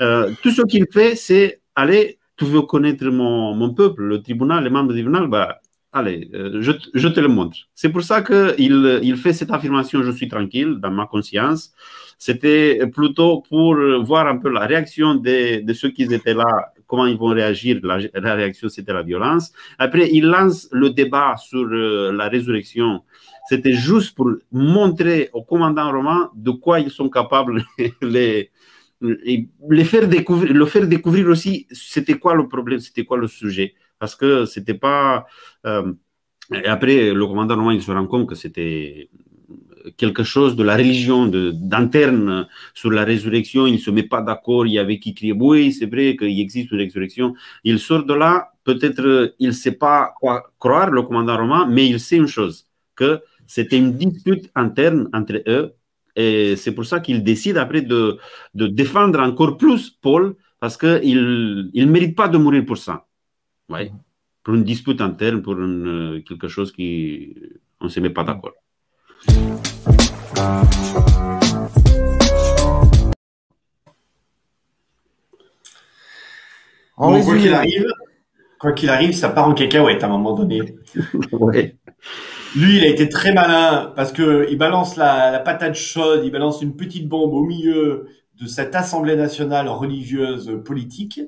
Euh, 0.00 0.32
tout 0.42 0.50
ce 0.50 0.62
qu'il 0.62 0.86
fait, 0.92 1.14
c'est 1.16 1.60
aller, 1.74 2.18
tu 2.36 2.44
veux 2.44 2.62
connaître 2.62 3.06
mon, 3.06 3.54
mon, 3.54 3.74
peuple, 3.74 4.02
le 4.02 4.22
tribunal, 4.22 4.64
les 4.64 4.70
membres 4.70 4.92
du 4.92 5.02
tribunal, 5.02 5.28
bah, 5.28 5.60
Allez, 5.96 6.28
euh, 6.34 6.60
je, 6.60 7.08
te 7.08 7.20
le 7.20 7.28
montre. 7.28 7.56
C'est 7.74 7.88
pour 7.88 8.02
ça 8.02 8.20
qu'il 8.20 9.00
il 9.02 9.16
fait 9.16 9.32
cette 9.32 9.50
affirmation, 9.50 10.02
je 10.02 10.10
suis 10.10 10.28
tranquille 10.28 10.74
dans 10.78 10.90
ma 10.90 11.06
conscience. 11.06 11.72
C'était 12.18 12.86
plutôt 12.88 13.40
pour 13.48 13.74
voir 14.04 14.26
un 14.26 14.36
peu 14.36 14.50
la 14.50 14.66
réaction 14.66 15.14
de, 15.14 15.72
ceux 15.72 15.88
qui 15.88 16.02
étaient 16.02 16.34
là, 16.34 16.50
comment 16.86 17.06
ils 17.06 17.16
vont 17.16 17.32
réagir. 17.40 17.80
La, 17.82 17.96
la 18.12 18.34
réaction, 18.34 18.68
c'était 18.68 18.92
la 18.92 19.02
violence. 19.02 19.52
Après, 19.78 20.10
il 20.12 20.26
lance 20.26 20.68
le 20.70 20.90
débat 20.90 21.34
sur 21.38 21.64
euh, 21.64 22.12
la 22.12 22.28
résurrection. 22.28 23.02
C'était 23.48 23.72
juste 23.72 24.14
pour 24.14 24.30
montrer 24.52 25.30
aux 25.32 25.44
commandants 25.44 25.90
romains 25.90 26.30
de 26.34 26.50
quoi 26.50 26.78
ils 26.78 26.90
sont 26.90 27.08
capables, 27.08 27.64
les, 28.02 28.50
les 29.00 29.84
faire 29.84 30.08
découvrir, 30.08 30.52
le 30.52 30.66
faire 30.66 30.86
découvrir 30.86 31.26
aussi, 31.28 31.66
c'était 31.70 32.18
quoi 32.18 32.34
le 32.34 32.46
problème, 32.48 32.80
c'était 32.80 33.06
quoi 33.06 33.16
le 33.16 33.28
sujet 33.28 33.74
parce 33.98 34.14
que 34.16 34.44
c'était 34.46 34.74
pas. 34.74 35.26
Euh, 35.66 35.92
et 36.54 36.66
après, 36.66 37.12
le 37.12 37.26
commandant 37.26 37.56
romain, 37.56 37.74
il 37.74 37.82
se 37.82 37.90
rend 37.90 38.06
compte 38.06 38.28
que 38.28 38.34
c'était 38.34 39.10
quelque 39.96 40.24
chose 40.24 40.56
de 40.56 40.62
la 40.62 40.76
religion 40.76 41.26
d'interne 41.26 42.48
sur 42.74 42.90
la 42.90 43.04
résurrection. 43.04 43.66
Il 43.66 43.74
ne 43.74 43.78
se 43.78 43.90
met 43.90 44.02
pas 44.02 44.22
d'accord. 44.22 44.66
Il 44.66 44.72
y 44.72 44.78
avait 44.78 44.98
qui 44.98 45.14
criait 45.14 45.32
oui, 45.32 45.72
c'est 45.72 45.86
vrai 45.86 46.16
qu'il 46.16 46.38
existe 46.40 46.70
une 46.72 46.78
résurrection. 46.78 47.34
Il 47.64 47.78
sort 47.78 48.04
de 48.04 48.14
là. 48.14 48.52
Peut-être 48.64 49.34
il 49.38 49.48
ne 49.48 49.52
sait 49.52 49.72
pas 49.72 50.12
quoi 50.20 50.52
croire, 50.58 50.90
le 50.90 51.02
commandant 51.02 51.36
romain, 51.36 51.66
mais 51.66 51.88
il 51.88 52.00
sait 52.00 52.16
une 52.16 52.26
chose 52.26 52.66
que 52.96 53.20
c'était 53.46 53.78
une 53.78 53.92
dispute 53.92 54.50
interne 54.54 55.08
entre 55.12 55.42
eux. 55.46 55.74
Et 56.16 56.56
c'est 56.56 56.72
pour 56.74 56.84
ça 56.86 57.00
qu'il 57.00 57.22
décide 57.22 57.58
après 57.58 57.82
de, 57.82 58.18
de 58.54 58.66
défendre 58.66 59.20
encore 59.20 59.56
plus 59.56 59.90
Paul, 59.90 60.34
parce 60.58 60.76
qu'il 60.76 61.70
ne 61.74 61.84
mérite 61.84 62.16
pas 62.16 62.26
de 62.28 62.38
mourir 62.38 62.64
pour 62.64 62.78
ça. 62.78 63.05
Ouais. 63.68 63.90
Pour 64.44 64.54
une 64.54 64.62
dispute 64.62 65.00
interne, 65.00 65.42
pour 65.42 65.54
une, 65.54 66.22
quelque 66.26 66.46
chose 66.46 66.70
qui 66.70 67.34
on 67.80 67.86
ne 67.86 67.90
se 67.90 67.98
met 67.98 68.10
pas 68.10 68.22
d'accord. 68.22 68.52
En 76.96 77.10
bon, 77.10 77.24
quoi 77.24 77.36
qu'il 77.36 77.52
arrive, 77.52 77.86
quoi 78.58 78.72
qu'il 78.72 78.88
arrive, 78.88 79.12
ça 79.12 79.28
part 79.28 79.48
en 79.48 79.54
cacahuète 79.54 80.02
à 80.04 80.06
un 80.06 80.10
moment 80.10 80.34
donné. 80.34 80.76
Lui, 82.54 82.78
il 82.78 82.84
a 82.84 82.86
été 82.86 83.08
très 83.08 83.34
malin 83.34 83.92
parce 83.96 84.12
que 84.12 84.46
il 84.48 84.56
balance 84.56 84.96
la, 84.96 85.30
la, 85.32 85.40
patate 85.40 85.74
chaude, 85.74 86.22
il 86.24 86.30
balance 86.30 86.62
une 86.62 86.76
petite 86.76 87.08
bombe 87.08 87.34
au 87.34 87.42
milieu 87.42 88.06
de 88.40 88.46
cette 88.46 88.74
assemblée 88.74 89.16
nationale 89.16 89.68
religieuse 89.68 90.62
politique, 90.64 91.20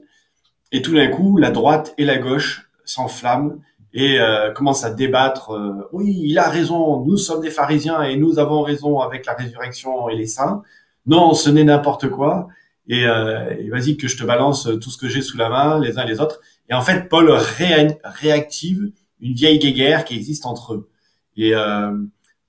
et 0.73 0.83
tout 0.83 0.95
d'un 0.95 1.09
coup, 1.09 1.37
la 1.37 1.51
droite 1.51 1.95
et 1.99 2.05
la 2.05 2.19
gauche 2.19 2.71
s'enflamment 2.85 3.57
et 3.95 4.21
euh, 4.21 4.53
commencent 4.53 4.85
à 4.85 4.91
débattre. 4.91 5.53
Euh, 5.53 5.89
oui, 5.93 6.21
il 6.23 6.39
a 6.39 6.49
raison, 6.49 7.05
nous 7.05 7.17
sommes 7.17 7.41
des 7.41 7.51
pharisiens 7.51 8.03
et 8.03 8.17
nous 8.17 8.39
avons 8.39 8.63
raison 8.63 9.01
avec 9.01 9.27
la 9.27 9.35
résurrection 9.35 10.09
et 10.09 10.17
les 10.17 10.27
saints. 10.27 10.63
Non, 11.07 11.33
ce 11.33 11.51
n'est 11.51 11.65
n'importe 11.65 12.09
quoi. 12.09 12.49
Et, 12.89 13.07
euh, 13.07 13.55
vas-y 13.71 13.97
que 13.97 14.09
je 14.09 14.17
te 14.17 14.25
balance 14.25 14.69
tout 14.81 14.91
ce 14.91 14.99
que 14.99 15.09
j'ai 15.09 15.23
sous 15.23 15.37
la 15.37 15.49
main, 15.49 15.81
les 15.81 15.99
uns 15.99 16.05
les 16.05 16.21
autres. 16.21 16.41
Et 16.71 16.75
en 16.75 16.83
fait, 16.83 17.09
Paul 17.09 17.31
réactive 17.31 18.93
une 19.21 19.35
vieille 19.35 19.59
guéguerre 19.59 20.05
qui 20.05 20.15
existe 20.15 20.47
entre 20.47 20.75
eux. 20.75 20.89
Et 21.37 21.55
euh, 21.55 21.93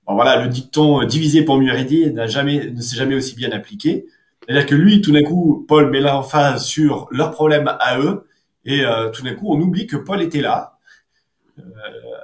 bon, 0.06 0.14
voilà, 0.14 0.42
le 0.42 0.48
dicton 0.48 1.04
divisé 1.04 1.42
pour 1.44 1.58
mieux 1.58 1.72
régner 1.72 2.10
n'a 2.10 2.26
jamais, 2.26 2.70
ne 2.70 2.80
s'est 2.80 2.96
jamais 2.96 3.14
aussi 3.14 3.34
bien 3.34 3.50
appliqué. 3.52 4.06
C'est-à-dire 4.46 4.66
que 4.66 4.74
lui, 4.74 5.00
tout 5.00 5.12
d'un 5.12 5.22
coup, 5.22 5.64
Paul 5.68 5.90
met 5.90 6.00
l'emphase 6.00 6.64
sur 6.64 7.08
leurs 7.10 7.30
problèmes 7.30 7.68
à 7.80 7.98
eux, 7.98 8.26
et 8.64 8.84
euh, 8.84 9.10
tout 9.10 9.22
d'un 9.22 9.34
coup, 9.34 9.46
on 9.52 9.60
oublie 9.60 9.86
que 9.86 9.96
Paul 9.96 10.22
était 10.22 10.40
là, 10.40 10.78
euh, 11.58 11.62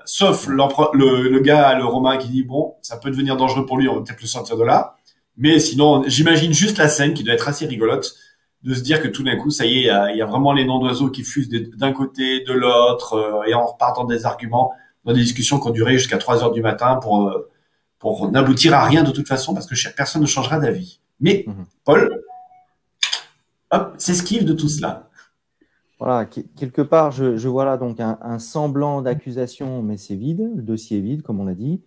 sauf 0.05 0.47
le, 0.47 1.41
gars, 1.41 1.75
le 1.77 1.85
Romain, 1.85 2.17
qui 2.17 2.29
dit 2.29 2.43
bon, 2.43 2.75
ça 2.83 2.97
peut 2.97 3.11
devenir 3.11 3.37
dangereux 3.37 3.67
pour 3.67 3.79
lui, 3.79 3.89
on 3.89 3.97
va 3.97 4.01
peut-être 4.03 4.21
le 4.21 4.27
sortir 4.27 4.57
de 4.57 4.65
là. 4.65 4.97
Mais 5.37 5.59
sinon, 5.59 6.03
j'imagine 6.07 6.53
juste 6.53 6.79
la 6.79 6.89
scène 6.89 7.15
qui 7.15 7.23
doit 7.23 7.35
être 7.35 7.49
assez 7.49 7.67
rigolote 7.67 8.15
de 8.63 8.75
se 8.75 8.81
dire 8.81 9.03
que 9.03 9.09
tout 9.09 9.23
d'un 9.23 9.37
coup, 9.37 9.51
ça 9.51 9.67
y 9.67 9.79
est, 9.79 9.93
il 10.13 10.17
y, 10.17 10.23
a, 10.23 10.27
vraiment 10.27 10.53
les 10.53 10.65
noms 10.65 10.79
d'oiseaux 10.79 11.11
qui 11.11 11.23
fusent 11.23 11.49
d'un 11.49 11.93
côté, 11.93 12.43
de 12.45 12.53
l'autre, 12.53 13.15
euh, 13.15 13.45
et 13.47 13.55
en 13.55 13.67
repartant 13.67 14.05
des 14.05 14.27
arguments 14.27 14.73
dans 15.05 15.13
des 15.13 15.21
discussions 15.21 15.61
qui 15.61 15.69
ont 15.69 15.73
duré 15.73 15.93
jusqu'à 15.93 16.19
3 16.19 16.43
heures 16.43 16.53
du 16.53 16.63
matin 16.63 16.97
pour 16.97 17.29
euh, 17.29 17.49
pour 17.99 18.31
n'aboutir 18.31 18.75
à 18.75 18.85
rien 18.85 19.03
de 19.03 19.11
toute 19.11 19.27
façon 19.27 19.55
parce 19.55 19.67
que 19.67 19.75
personne 19.95 20.21
ne 20.23 20.27
changera 20.27 20.59
d'avis. 20.59 21.01
Mais 21.21 21.45
mhm. 21.47 21.65
Paul, 21.85 22.23
hop, 23.71 23.95
s'esquive 23.99 24.45
de 24.45 24.53
tout 24.53 24.69
cela. 24.69 25.09
Voilà, 25.99 26.27
quelque 26.27 26.83
part, 26.83 27.11
je, 27.11 27.39
je 27.39 27.49
vois 27.49 27.65
là 27.65 27.79
donc 27.79 28.01
un, 28.01 28.19
un 28.21 28.39
semblant 28.39 29.01
d'accusation, 29.01 29.83
mais 29.83 29.97
c'est 29.97 30.15
vide, 30.15 30.51
le 30.55 30.63
dossier 30.63 30.99
est 30.99 31.01
vide, 31.01 31.23
comme 31.23 31.41
on 31.41 31.47
l'a 31.47 31.55
dit. 31.55 31.81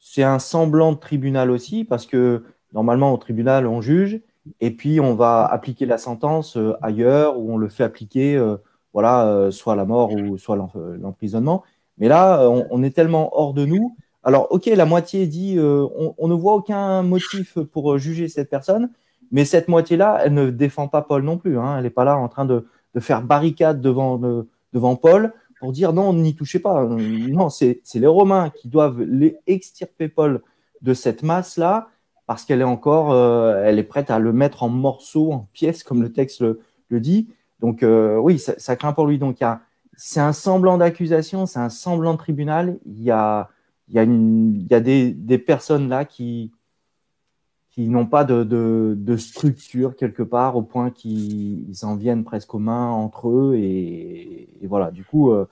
C'est 0.00 0.22
un 0.22 0.38
semblant 0.38 0.92
de 0.92 0.98
tribunal 0.98 1.50
aussi, 1.50 1.84
parce 1.84 2.06
que 2.06 2.44
normalement, 2.74 3.12
au 3.12 3.16
tribunal, 3.16 3.66
on 3.66 3.80
juge, 3.80 4.20
et 4.60 4.70
puis 4.70 5.00
on 5.00 5.14
va 5.14 5.46
appliquer 5.46 5.86
la 5.86 5.98
sentence 5.98 6.56
euh, 6.56 6.74
ailleurs 6.82 7.38
où 7.38 7.52
on 7.52 7.56
le 7.56 7.68
fait 7.68 7.84
appliquer, 7.84 8.36
euh, 8.36 8.56
voilà, 8.92 9.26
euh, 9.26 9.50
soit 9.50 9.76
la 9.76 9.84
mort 9.84 10.12
ou 10.12 10.36
soit 10.36 10.56
l'emprisonnement. 10.56 11.62
Mais 11.98 12.08
là, 12.08 12.48
on, 12.48 12.82
est 12.82 12.94
tellement 12.94 13.38
hors 13.38 13.54
de 13.54 13.64
nous. 13.64 13.96
Alors, 14.24 14.48
ok, 14.50 14.66
la 14.66 14.86
moitié 14.86 15.26
dit, 15.26 15.58
on, 15.58 16.28
ne 16.28 16.34
voit 16.34 16.54
aucun 16.54 17.02
motif 17.02 17.58
pour 17.60 17.98
juger 17.98 18.28
cette 18.28 18.50
personne, 18.50 18.90
mais 19.30 19.44
cette 19.44 19.68
moitié-là, 19.68 20.20
elle 20.24 20.34
ne 20.34 20.50
défend 20.50 20.88
pas 20.88 21.02
Paul 21.02 21.22
non 21.22 21.36
plus. 21.36 21.58
Hein. 21.58 21.76
Elle 21.76 21.84
n'est 21.84 21.90
pas 21.90 22.04
là 22.04 22.16
en 22.16 22.28
train 22.28 22.44
de, 22.44 22.66
faire 22.98 23.22
barricade 23.22 23.80
devant, 23.80 24.18
devant 24.72 24.96
Paul 24.96 25.32
pour 25.60 25.72
dire 25.72 25.92
non, 25.92 26.12
n'y 26.12 26.34
touchez 26.34 26.58
pas. 26.58 26.84
Non, 26.84 27.48
c'est 27.48 27.80
les 27.94 28.06
Romains 28.06 28.50
qui 28.50 28.68
doivent 28.68 29.00
les 29.02 29.38
extirper 29.46 30.08
Paul 30.08 30.42
de 30.82 30.94
cette 30.94 31.22
masse-là 31.22 31.88
parce 32.26 32.44
qu'elle 32.44 32.60
est 32.60 32.64
encore, 32.64 33.12
euh, 33.12 33.62
elle 33.64 33.78
est 33.78 33.84
prête 33.84 34.10
à 34.10 34.18
le 34.18 34.32
mettre 34.32 34.62
en 34.62 34.68
morceaux, 34.68 35.32
en 35.32 35.48
pièces, 35.52 35.82
comme 35.82 36.02
le 36.02 36.12
texte 36.12 36.42
le, 36.42 36.60
dit. 37.00 37.28
Donc 37.60 37.82
euh, 37.82 38.16
oui, 38.18 38.38
ça, 38.38 38.76
craint 38.76 38.92
pour 38.92 39.06
lui. 39.06 39.18
Donc 39.18 39.38
c'est 39.96 40.20
un 40.20 40.32
semblant 40.32 40.78
d'accusation, 40.78 41.46
c'est 41.46 41.58
un 41.58 41.70
semblant 41.70 42.12
de 42.12 42.18
tribunal. 42.18 42.78
Il 42.86 43.02
y 43.02 43.10
a, 43.10 43.48
il 43.88 43.94
y 43.94 44.74
a, 44.74 44.80
des, 44.80 45.38
personnes 45.38 45.88
là 45.88 46.04
qui, 46.04 46.52
n'ont 47.76 48.06
pas 48.06 48.24
de, 48.24 49.16
structure 49.18 49.96
quelque 49.96 50.22
part 50.22 50.56
au 50.56 50.62
point 50.62 50.90
qu'ils 50.90 51.74
en 51.82 51.96
viennent 51.96 52.24
presque 52.24 52.54
aux 52.54 52.58
mains 52.58 52.90
entre 52.90 53.28
eux. 53.28 53.54
Et, 53.56 54.48
voilà, 54.64 54.90
du 54.90 55.04
coup, 55.04 55.32
euh, 55.32 55.46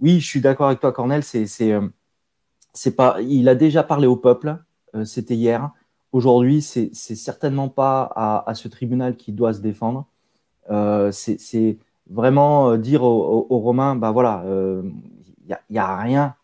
oui, 0.00 0.20
je 0.20 0.26
suis 0.26 0.40
d'accord 0.40 0.66
avec 0.66 0.80
toi, 0.80 0.92
Cornel. 0.92 1.22
C'est, 1.22 1.46
c'est, 1.46 2.96
pas, 2.96 3.20
il 3.22 3.48
a 3.48 3.54
déjà 3.54 3.82
parlé 3.82 4.06
au 4.06 4.16
peuple. 4.16 4.58
Euh, 4.94 5.04
c'était 5.04 5.36
hier. 5.36 5.70
Aujourd'hui, 6.12 6.60
c'est 6.60 6.92
certainement 6.92 7.68
pas 7.68 8.02
à, 8.46 8.54
ce 8.54 8.68
tribunal 8.68 9.16
qui 9.16 9.32
doit 9.32 9.54
se 9.54 9.60
défendre. 9.60 10.06
Euh, 10.70 11.10
c'est 11.12 11.78
vraiment 12.10 12.70
euh, 12.70 12.76
dire 12.78 13.02
aux, 13.02 13.58
Romains, 13.58 13.96
bah 13.96 14.10
voilà, 14.10 14.44
il 14.46 15.56
n'y 15.70 15.78
a, 15.78 15.96
rien 15.96 16.34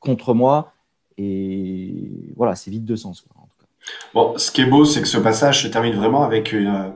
contre 0.00 0.34
moi. 0.34 0.72
Et 1.18 2.32
voilà, 2.36 2.54
c'est 2.54 2.70
vide 2.70 2.84
de 2.84 2.96
sens. 2.96 3.26
Bon, 4.14 4.36
ce 4.36 4.50
qui 4.50 4.62
est 4.62 4.66
beau, 4.66 4.84
c'est 4.84 5.00
que 5.00 5.08
ce 5.08 5.18
passage 5.18 5.62
se 5.62 5.68
termine 5.68 5.94
vraiment 5.94 6.24
avec 6.24 6.52
une, 6.52 6.92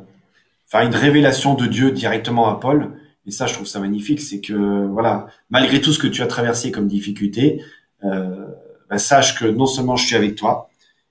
enfin, 0.67 0.87
une 0.87 0.95
révélation 0.95 1.55
de 1.55 1.67
Dieu 1.67 1.93
directement 1.93 2.49
à 2.49 2.59
Paul. 2.59 2.93
Et 3.27 3.31
ça, 3.31 3.47
je 3.47 3.55
trouve 3.55 3.67
ça 3.67 3.81
magnifique. 3.81 4.21
C'est 4.21 4.41
que, 4.41 4.87
voilà, 4.87 5.27
malgré 5.51 5.81
tout 5.81 5.93
ce 5.93 5.99
que 5.99 6.07
tu 6.07 6.23
as 6.23 6.27
traversé 6.27 6.71
comme 6.71 6.89
difficulté, 6.89 7.63
euh, 8.05 8.47
bah, 8.89 8.99
sache 8.99 9.39
que 9.39 9.45
non 9.45 9.67
seulement 9.67 9.97
je 9.97 10.07
suis 10.07 10.17
avec 10.17 10.35
toi, 10.35 10.71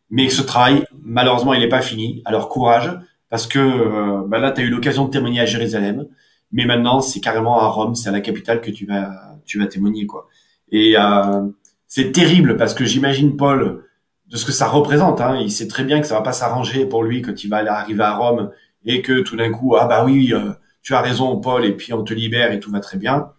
mais 0.09 0.27
que 0.27 0.33
ce 0.33 0.41
travail, 0.41 0.83
malheureusement, 1.01 1.53
il 1.53 1.61
n'est 1.61 1.69
pas 1.69 1.81
fini. 1.81 2.21
Alors 2.25 2.49
courage, 2.49 2.91
parce 3.29 3.47
que 3.47 3.59
euh, 3.59 4.23
bah, 4.27 4.39
là, 4.39 4.51
tu 4.51 4.61
as 4.61 4.63
eu 4.63 4.69
l'occasion 4.69 5.05
de 5.05 5.11
témoigner 5.11 5.39
à 5.39 5.45
Jérusalem, 5.45 6.07
mais 6.51 6.65
maintenant, 6.65 6.99
c'est 6.99 7.19
carrément 7.19 7.59
à 7.59 7.67
Rome, 7.67 7.95
c'est 7.95 8.09
à 8.09 8.11
la 8.11 8.21
capitale 8.21 8.61
que 8.61 8.71
tu 8.71 8.85
vas, 8.85 9.37
tu 9.45 9.59
vas 9.59 9.67
témoigner, 9.67 10.05
quoi. 10.07 10.27
Et 10.71 10.95
euh, 10.97 11.47
c'est 11.87 12.11
terrible 12.11 12.57
parce 12.57 12.73
que 12.73 12.85
j'imagine 12.85 13.35
Paul 13.37 13.83
de 14.27 14.37
ce 14.37 14.45
que 14.45 14.51
ça 14.51 14.67
représente. 14.67 15.21
Hein, 15.21 15.37
il 15.41 15.51
sait 15.51 15.67
très 15.67 15.83
bien 15.83 15.99
que 15.99 16.07
ça 16.07 16.15
va 16.15 16.21
pas 16.21 16.33
s'arranger 16.33 16.85
pour 16.85 17.03
lui 17.03 17.21
quand 17.21 17.43
il 17.43 17.49
va 17.49 17.57
arriver 17.73 18.03
à 18.03 18.15
Rome 18.15 18.51
et 18.85 19.01
que 19.01 19.21
tout 19.21 19.35
d'un 19.35 19.51
coup, 19.51 19.75
ah 19.75 19.87
bah 19.87 20.05
oui, 20.05 20.33
euh, 20.33 20.51
tu 20.81 20.93
as 20.93 21.01
raison, 21.01 21.39
Paul, 21.39 21.65
et 21.65 21.73
puis 21.75 21.93
on 21.93 22.03
te 22.03 22.13
libère 22.13 22.51
et 22.51 22.59
tout 22.59 22.71
va 22.71 22.79
très 22.79 22.97
bien 22.97 23.31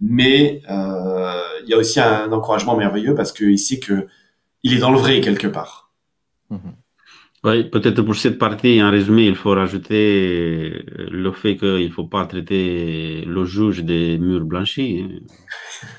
mais 0.00 0.62
euh, 0.68 1.40
il 1.64 1.70
y 1.70 1.74
a 1.74 1.78
aussi 1.78 2.00
un 2.00 2.30
encouragement 2.32 2.76
merveilleux 2.76 3.14
parce 3.14 3.32
qu'il 3.32 3.58
sait 3.58 3.78
que 3.78 4.06
il 4.62 4.74
est 4.74 4.78
dans 4.78 4.90
le 4.90 4.98
vrai 4.98 5.20
quelque 5.20 5.46
part. 5.46 5.90
Mhm. 6.50 6.74
Oui, 7.44 7.64
peut-être 7.70 8.02
pour 8.02 8.16
cette 8.16 8.38
partie, 8.38 8.82
en 8.82 8.90
résumé, 8.90 9.26
il 9.26 9.36
faut 9.36 9.52
rajouter 9.52 10.84
le 10.96 11.30
fait 11.32 11.56
qu'il 11.56 11.86
ne 11.86 11.90
faut 11.90 12.06
pas 12.06 12.26
traiter 12.26 13.22
le 13.24 13.44
juge 13.44 13.84
des 13.84 14.18
murs 14.18 14.44
blanchis. 14.44 15.22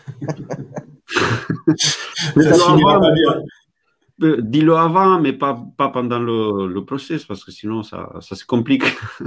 Dis-le 4.19 4.75
avant, 4.75 5.19
mais 5.19 5.33
pas, 5.33 5.63
pas 5.77 5.89
pendant 5.89 6.17
le, 6.17 6.67
le 6.67 6.85
procès, 6.85 7.17
parce 7.27 7.43
que 7.45 7.51
sinon 7.51 7.83
ça, 7.83 8.09
ça 8.19 8.35
se 8.35 8.45
complique. 8.45 8.83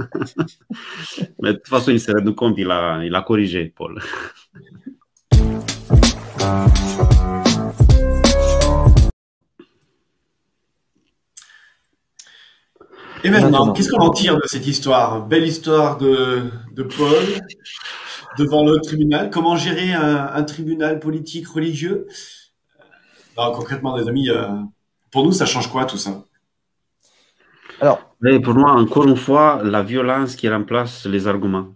mais 1.41 1.53
de 1.53 1.57
toute 1.57 1.69
façon, 1.69 1.91
il 1.91 1.99
s'est 1.99 2.11
rendu 2.11 2.35
compte, 2.35 2.55
il 2.57 2.69
a, 2.69 3.01
il 3.03 3.15
a 3.15 3.21
corrigé, 3.21 3.73
Paul. 3.73 4.01
Et 13.23 13.29
maintenant, 13.29 13.71
qu'est-ce 13.71 13.89
qu'on 13.89 13.99
en 13.99 14.09
tire 14.09 14.35
de 14.35 14.41
cette 14.45 14.65
histoire? 14.65 15.25
Belle 15.25 15.45
histoire 15.45 15.97
de, 15.97 16.51
de 16.73 16.83
Paul 16.83 17.23
devant 18.37 18.63
le 18.65 18.79
tribunal. 18.79 19.29
Comment 19.29 19.55
gérer 19.55 19.93
un, 19.93 20.43
tribunal 20.43 20.99
politique 20.99 21.47
religieux? 21.47 22.07
Concrètement, 23.35 23.97
des 23.97 24.07
amis, 24.07 24.29
euh, 24.29 24.47
pour 25.09 25.23
nous, 25.23 25.31
ça 25.31 25.45
change 25.45 25.69
quoi 25.71 25.85
tout 25.85 25.97
ça? 25.97 26.23
Alors, 27.79 28.15
pour 28.43 28.53
moi, 28.53 28.73
encore 28.73 29.07
une 29.07 29.15
fois, 29.15 29.61
la 29.63 29.81
violence 29.81 30.35
qui 30.35 30.47
remplace 30.47 31.07
les 31.07 31.27
arguments. 31.27 31.69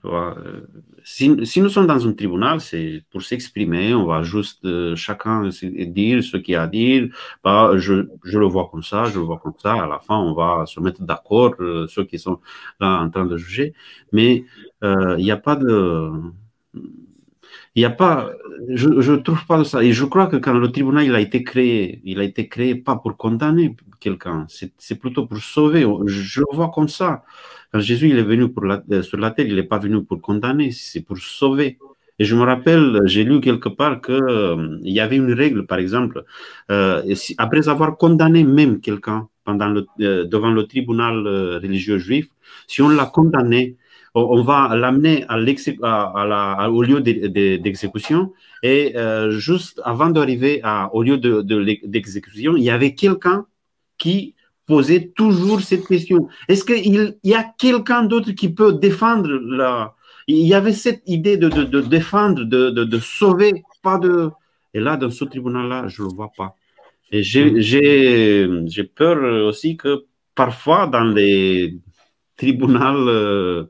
Si, 1.04 1.30
nous 1.30 1.70
sommes 1.70 1.88
dans 1.88 2.08
un 2.08 2.14
tribunal, 2.14 2.62
c'est 2.62 3.04
pour 3.12 3.22
s'exprimer, 3.22 3.94
on 3.94 4.06
va 4.06 4.24
juste 4.24 4.66
euh, 4.66 4.96
chacun 4.96 5.48
dire 5.50 6.24
ce 6.24 6.38
qu'il 6.38 6.56
a 6.56 6.64
à 6.64 6.68
dire. 6.68 7.10
Bah, 7.44 7.74
je, 7.76 8.08
je, 8.24 8.40
le 8.40 8.48
vois 8.48 8.70
comme 8.72 8.82
ça, 8.82 9.06
je 9.06 9.20
le 9.20 9.26
vois 9.26 9.38
comme 9.38 9.54
ça. 9.62 9.74
À 9.74 9.88
la 9.88 10.00
fin, 10.00 10.18
on 10.18 10.34
va 10.34 10.66
se 10.66 10.80
mettre 10.80 11.04
d'accord, 11.04 11.54
euh, 11.60 11.86
ceux 11.88 12.06
qui 12.06 12.18
sont 12.18 12.40
là 12.80 13.02
en 13.02 13.10
train 13.12 13.26
de 13.26 13.38
juger. 13.38 13.74
Mais 14.12 14.46
il 14.82 15.18
n'y 15.24 15.32
a 15.32 15.38
pas 15.38 15.56
de 15.56 16.12
il 17.76 17.82
n'y 17.82 17.86
a 17.86 17.90
pas, 17.90 18.32
je 18.70 18.88
ne 18.90 19.18
trouve 19.18 19.46
pas 19.46 19.64
ça. 19.66 19.84
Et 19.84 19.92
je 19.92 20.06
crois 20.06 20.28
que 20.28 20.38
quand 20.38 20.54
le 20.54 20.72
tribunal 20.72 21.06
il 21.06 21.16
a 21.16 21.20
été 21.20 21.44
créé, 21.44 22.02
il 22.06 22.20
a 22.20 22.24
été 22.24 22.48
créé 22.48 22.76
pas 22.76 22.96
pour 22.96 23.18
condamner 23.18 23.76
quelqu'un, 24.00 24.46
c'est 24.48 24.96
plutôt 24.96 25.26
pour 25.26 25.40
sauver. 25.40 25.86
Je 26.06 26.40
le 26.40 26.56
vois 26.56 26.72
comme 26.74 26.88
ça. 26.88 27.24
Quand 27.72 27.80
Jésus 27.80 28.10
il 28.10 28.18
est 28.18 28.24
venu 28.24 28.46
euh, 28.92 29.02
sur 29.02 29.18
la 29.18 29.32
terre, 29.32 29.48
il 29.48 29.56
n'est 29.56 29.64
pas 29.64 29.80
venu 29.80 30.04
pour 30.04 30.22
condamner, 30.22 30.72
c'est 30.72 31.02
pour 31.02 31.18
sauver. 31.18 31.78
Et 32.18 32.24
je 32.24 32.34
me 32.36 32.44
rappelle, 32.44 33.02
j'ai 33.06 33.26
lu 33.26 33.42
quelque 33.42 33.68
part 33.68 34.00
qu'il 34.00 34.14
euh, 34.16 34.78
y 34.84 35.02
avait 35.02 35.18
une 35.18 35.34
règle, 35.34 35.66
par 35.66 35.80
exemple, 35.80 36.24
euh, 36.72 37.04
après 37.38 37.68
avoir 37.68 37.98
condamné 37.98 38.46
même 38.46 38.80
quelqu'un 38.80 39.28
le, 39.48 40.24
devant 40.24 40.52
le 40.52 40.66
tribunal 40.66 41.28
religieux 41.62 41.98
juif, 41.98 42.28
si 42.68 42.82
on 42.82 42.88
l'a 42.88 43.06
condamné, 43.06 43.76
on 44.16 44.44
va 44.44 44.76
l'amener 44.76 45.26
au 45.30 46.82
lieu 46.82 47.02
d'exécution. 47.02 48.32
Et 48.64 48.96
euh, 48.96 49.32
juste 49.32 49.82
avant 49.84 50.10
d'arriver 50.10 50.62
au 50.94 51.04
lieu 51.04 51.18
d'exécution, 51.18 52.56
il 52.56 52.64
y 52.64 52.70
avait 52.70 52.96
quelqu'un 52.96 53.46
qui 53.98 54.36
posait 54.66 55.12
toujours 55.16 55.62
cette 55.62 55.86
question. 55.86 56.28
Est-ce 56.48 56.64
qu'il 56.64 57.16
y 57.24 57.34
a 57.34 57.46
quelqu'un 57.58 58.04
d'autre 58.04 58.32
qui 58.32 58.50
peut 58.50 58.74
défendre 58.74 59.30
la... 59.30 59.94
Il 60.28 60.48
y 60.48 60.56
avait 60.56 60.74
cette 60.74 61.04
idée 61.06 61.38
de, 61.38 61.82
défendre, 61.82 62.46
de, 62.46 63.00
sauver, 63.00 63.64
pas 63.84 64.00
de... 64.00 64.32
Et 64.74 64.80
là, 64.80 64.98
dans 64.98 65.12
ce 65.12 65.26
tribunal-là, 65.26 65.88
je 65.88 66.02
ne 66.02 66.08
le 66.08 66.16
vois 66.16 66.32
pas. 66.36 66.56
Et 67.12 67.22
j'ai 67.22 68.84
peur 68.96 69.46
aussi 69.48 69.78
que 69.78 70.06
parfois, 70.34 70.88
dans 70.88 71.04
les 71.04 71.78
tribunaux 72.38 73.08
euh, 73.08 73.70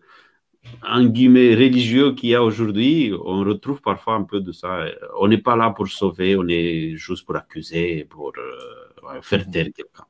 en 0.87 1.05
guillemets 1.05 1.55
religieux 1.55 2.13
qu'il 2.13 2.29
y 2.29 2.35
a 2.35 2.43
aujourd'hui, 2.43 3.13
on 3.23 3.39
retrouve 3.39 3.81
parfois 3.81 4.15
un 4.15 4.23
peu 4.23 4.39
de 4.39 4.51
ça. 4.51 4.85
On 5.19 5.27
n'est 5.27 5.39
pas 5.39 5.55
là 5.55 5.71
pour 5.71 5.87
sauver, 5.87 6.35
on 6.35 6.47
est 6.47 6.95
juste 6.95 7.25
pour 7.25 7.35
accuser, 7.35 8.05
pour 8.05 8.31
euh, 8.37 9.21
faire 9.21 9.49
taire 9.49 9.67
quelqu'un. 9.73 10.05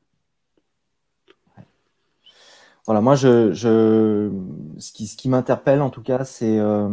Voilà, 2.85 3.01
moi, 3.01 3.15
je, 3.15 3.51
je, 3.53 4.31
ce 4.77 4.91
qui, 4.91 5.07
ce 5.07 5.17
qui 5.17 5.27
m'interpelle 5.27 5.81
en 5.81 5.89
tout 5.89 6.03
cas, 6.03 6.23
c'est 6.23 6.59
euh, 6.59 6.89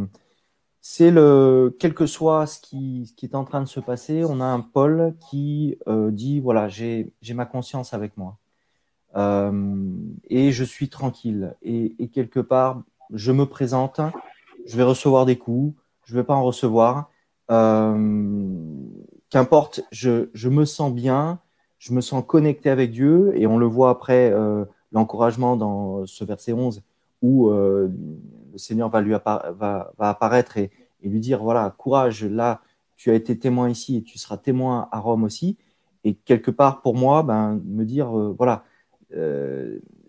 le 1.00 1.76
quel 1.78 1.92
que 1.92 2.06
soit 2.06 2.46
ce 2.46 2.60
qui, 2.60 3.06
ce 3.06 3.12
qui 3.12 3.26
est 3.26 3.34
en 3.34 3.44
train 3.44 3.60
de 3.60 3.68
se 3.68 3.80
passer, 3.80 4.24
on 4.24 4.40
a 4.40 4.44
un 4.44 4.60
Paul 4.60 5.14
qui 5.30 5.76
euh, 5.88 6.10
dit 6.10 6.40
voilà, 6.40 6.68
j'ai 6.68 7.12
ma 7.34 7.46
conscience 7.46 7.94
avec 7.94 8.16
moi 8.16 8.38
et 10.30 10.52
je 10.52 10.64
suis 10.64 10.88
tranquille 10.88 11.54
et 11.60 12.08
quelque 12.08 12.40
part 12.40 12.82
je 13.12 13.32
me 13.32 13.46
présente, 13.46 14.00
je 14.66 14.76
vais 14.76 14.82
recevoir 14.82 15.26
des 15.26 15.36
coups, 15.36 15.74
je 16.04 16.14
ne 16.14 16.20
vais 16.20 16.24
pas 16.24 16.34
en 16.34 16.44
recevoir. 16.44 17.10
Euh, 17.50 18.36
qu'importe, 19.30 19.80
je, 19.90 20.28
je, 20.32 20.48
me 20.48 20.64
sens 20.64 20.92
bien, 20.92 21.40
je 21.78 21.92
me 21.92 22.00
sens 22.00 22.24
connecté 22.26 22.70
avec 22.70 22.90
Dieu, 22.90 23.32
et 23.36 23.46
on 23.46 23.58
le 23.58 23.66
voit 23.66 23.90
après 23.90 24.30
euh, 24.30 24.64
l'encouragement 24.92 25.56
dans 25.56 26.06
ce 26.06 26.24
verset 26.24 26.52
11, 26.52 26.82
où 27.20 27.48
euh, 27.48 27.90
le 28.52 28.58
Seigneur 28.58 28.88
va, 28.88 29.00
lui 29.00 29.12
va, 29.12 29.92
va 29.98 30.08
apparaître 30.08 30.56
et, 30.56 30.70
et, 31.02 31.08
lui 31.08 31.20
dire, 31.20 31.42
voilà, 31.42 31.74
courage, 31.76 32.24
là, 32.24 32.60
tu 32.96 33.10
as 33.10 33.14
été 33.14 33.38
témoin 33.38 33.68
ici 33.68 33.96
et 33.96 34.02
tu 34.02 34.18
seras 34.18 34.36
témoin 34.36 34.88
à 34.92 35.00
Rome 35.00 35.24
aussi. 35.24 35.56
Et 36.04 36.14
quelque 36.14 36.50
part, 36.50 36.82
pour 36.82 36.94
moi, 36.96 37.22
ben, 37.22 37.60
me 37.64 37.84
dire, 37.84 38.08
voilà, 38.10 38.64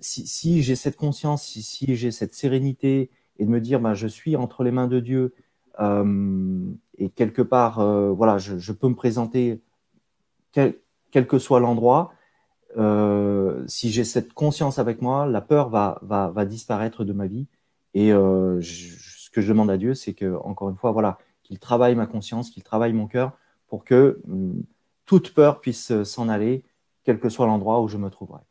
si, 0.03 0.63
j'ai 0.63 0.75
cette 0.75 0.97
conscience, 0.97 1.43
si, 1.43 1.95
j'ai 1.95 2.11
cette 2.11 2.33
sérénité 2.33 3.09
et 3.39 3.45
de 3.45 3.49
me 3.49 3.61
dire, 3.61 3.79
bah, 3.79 3.93
je 3.93 4.07
suis 4.07 4.35
entre 4.35 4.63
les 4.63 4.71
mains 4.71 4.87
de 4.87 4.99
Dieu 4.99 5.33
euh, 5.79 6.71
et 6.97 7.09
quelque 7.09 7.41
part, 7.41 7.79
euh, 7.79 8.11
voilà, 8.11 8.37
je, 8.37 8.71
peux 8.71 8.87
me 8.87 8.95
présenter 8.95 9.61
quel, 10.51 10.75
que 11.27 11.39
soit 11.39 11.59
l'endroit. 11.59 12.13
Euh, 12.77 13.63
si 13.67 13.91
j'ai 13.91 14.03
cette 14.03 14.33
conscience 14.33 14.77
avec 14.79 15.01
moi, 15.01 15.25
la 15.25 15.41
peur 15.41 15.69
va, 15.69 16.45
disparaître 16.45 17.03
de 17.03 17.13
ma 17.13 17.27
vie. 17.27 17.47
Et 17.93 18.09
ce 18.09 19.29
que 19.31 19.41
je 19.41 19.49
demande 19.49 19.69
à 19.69 19.77
Dieu, 19.77 19.93
c'est 19.93 20.13
que, 20.13 20.35
encore 20.43 20.69
une 20.69 20.77
fois, 20.77 20.91
voilà, 20.91 21.17
qu'il 21.43 21.59
travaille 21.59 21.95
ma 21.95 22.07
conscience, 22.07 22.49
qu'il 22.49 22.63
travaille 22.63 22.93
mon 22.93 23.07
cœur 23.07 23.33
pour 23.67 23.83
que 23.83 24.21
hum, 24.27 24.63
toute 25.05 25.33
peur 25.33 25.59
puisse 25.61 26.03
s'en 26.03 26.29
aller, 26.29 26.63
quel 27.03 27.19
que 27.19 27.29
soit 27.29 27.47
l'endroit 27.47 27.81
où 27.81 27.87
je 27.87 27.97
me 27.97 28.09
trouverai. 28.09 28.41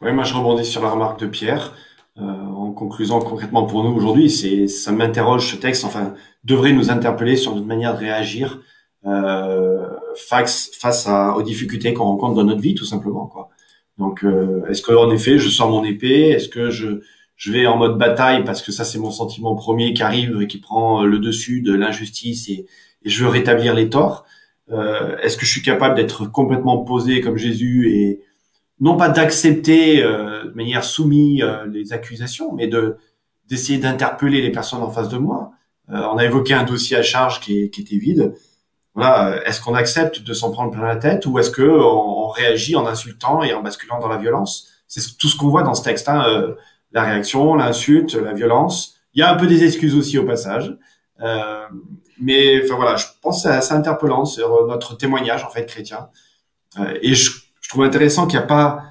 Oui, 0.00 0.12
moi 0.12 0.22
je 0.22 0.32
rebondis 0.34 0.64
sur 0.64 0.82
la 0.82 0.90
remarque 0.90 1.18
de 1.20 1.26
Pierre. 1.26 1.74
Euh, 2.18 2.22
en 2.22 2.72
conclusion 2.72 3.18
concrètement 3.20 3.66
pour 3.66 3.82
nous 3.82 3.90
aujourd'hui, 3.90 4.30
c'est 4.30 4.68
ça 4.68 4.92
m'interroge 4.92 5.50
ce 5.50 5.56
texte, 5.56 5.84
enfin 5.84 6.14
devrait 6.44 6.72
nous 6.72 6.90
interpeller 6.90 7.36
sur 7.36 7.54
notre 7.54 7.66
manière 7.66 7.94
de 7.94 8.00
réagir 8.00 8.60
euh, 9.06 9.88
face 10.16 10.70
face 10.78 11.06
à, 11.08 11.36
aux 11.36 11.42
difficultés 11.42 11.94
qu'on 11.94 12.04
rencontre 12.04 12.34
dans 12.34 12.44
notre 12.44 12.60
vie, 12.60 12.74
tout 12.76 12.84
simplement 12.84 13.26
quoi. 13.26 13.50
Donc 13.98 14.24
euh, 14.24 14.64
est-ce 14.68 14.82
que 14.82 14.92
en 14.92 15.10
effet 15.10 15.38
je 15.38 15.48
sors 15.48 15.70
mon 15.70 15.84
épée, 15.84 16.30
est-ce 16.30 16.48
que 16.48 16.70
je 16.70 17.00
je 17.36 17.52
vais 17.52 17.66
en 17.66 17.76
mode 17.76 17.98
bataille 17.98 18.44
parce 18.44 18.62
que 18.62 18.72
ça 18.72 18.84
c'est 18.84 18.98
mon 18.98 19.10
sentiment 19.10 19.54
premier 19.56 19.94
qui 19.94 20.02
arrive 20.04 20.42
et 20.42 20.46
qui 20.46 20.58
prend 20.58 21.04
le 21.04 21.18
dessus 21.18 21.60
de 21.60 21.74
l'injustice 21.74 22.48
et, 22.48 22.66
et, 23.04 23.08
je 23.10 23.24
veux 23.24 23.30
rétablir 23.30 23.74
les 23.74 23.88
torts? 23.90 24.26
Euh, 24.70 25.16
est-ce 25.22 25.36
que 25.36 25.46
je 25.46 25.50
suis 25.50 25.62
capable 25.62 25.94
d'être 25.96 26.26
complètement 26.26 26.78
posé 26.78 27.20
comme 27.20 27.36
Jésus 27.36 27.90
et 27.92 28.22
non 28.80 28.96
pas 28.96 29.08
d'accepter 29.08 30.02
euh, 30.02 30.44
de 30.44 30.54
manière 30.54 30.84
soumise 30.84 31.42
euh, 31.42 31.66
les 31.66 31.92
accusations, 31.92 32.52
mais 32.52 32.66
de 32.66 32.96
d'essayer 33.48 33.78
d'interpeller 33.78 34.42
les 34.42 34.52
personnes 34.52 34.82
en 34.82 34.90
face 34.90 35.08
de 35.08 35.16
moi. 35.16 35.52
Euh, 35.90 36.02
on 36.12 36.18
a 36.18 36.24
évoqué 36.26 36.52
un 36.52 36.64
dossier 36.64 36.98
à 36.98 37.02
charge 37.02 37.40
qui, 37.40 37.70
qui 37.70 37.80
était 37.80 37.96
vide. 37.96 38.34
Voilà, 38.94 39.42
est-ce 39.46 39.62
qu'on 39.62 39.72
accepte 39.72 40.22
de 40.22 40.34
s'en 40.34 40.50
prendre 40.50 40.70
plein 40.70 40.86
la 40.86 40.96
tête 40.96 41.24
ou 41.24 41.38
est-ce 41.38 41.50
que 41.50 41.62
on, 41.62 42.28
réagit 42.28 42.76
en 42.76 42.86
insultant 42.86 43.42
et 43.42 43.54
en 43.54 43.62
basculant 43.62 43.98
dans 44.00 44.08
la 44.08 44.18
violence? 44.18 44.68
C'est 44.86 45.16
tout 45.16 45.28
ce 45.28 45.36
qu'on 45.36 45.48
voit 45.48 45.62
dans 45.62 45.72
ce 45.72 45.82
texte. 45.82 46.10
Hein, 46.10 46.54
la 46.92 47.04
réaction, 47.04 47.54
l'insulte, 47.54 48.14
la 48.14 48.34
violence. 48.34 48.96
Il 49.14 49.20
y 49.20 49.22
a 49.22 49.32
un 49.32 49.36
peu 49.36 49.46
des 49.46 49.64
excuses 49.64 49.96
aussi 49.96 50.18
au 50.18 50.24
passage. 50.24 50.76
mais 52.20 52.62
enfin 52.62 52.76
voilà, 52.76 52.96
je 52.96 53.06
pense 53.22 53.36
que 53.36 53.48
c'est 53.48 53.54
assez 53.54 53.72
interpellant 53.72 54.26
sur 54.26 54.66
notre 54.66 54.94
témoignage 54.94 55.42
en 55.42 55.48
fait 55.48 55.64
chrétien. 55.64 56.10
et 57.00 57.14
je 57.14 57.47
je 57.68 57.74
trouve 57.74 57.84
intéressant 57.84 58.26
qu'il 58.26 58.38
n'y 58.38 58.44
a 58.44 58.48
pas 58.48 58.82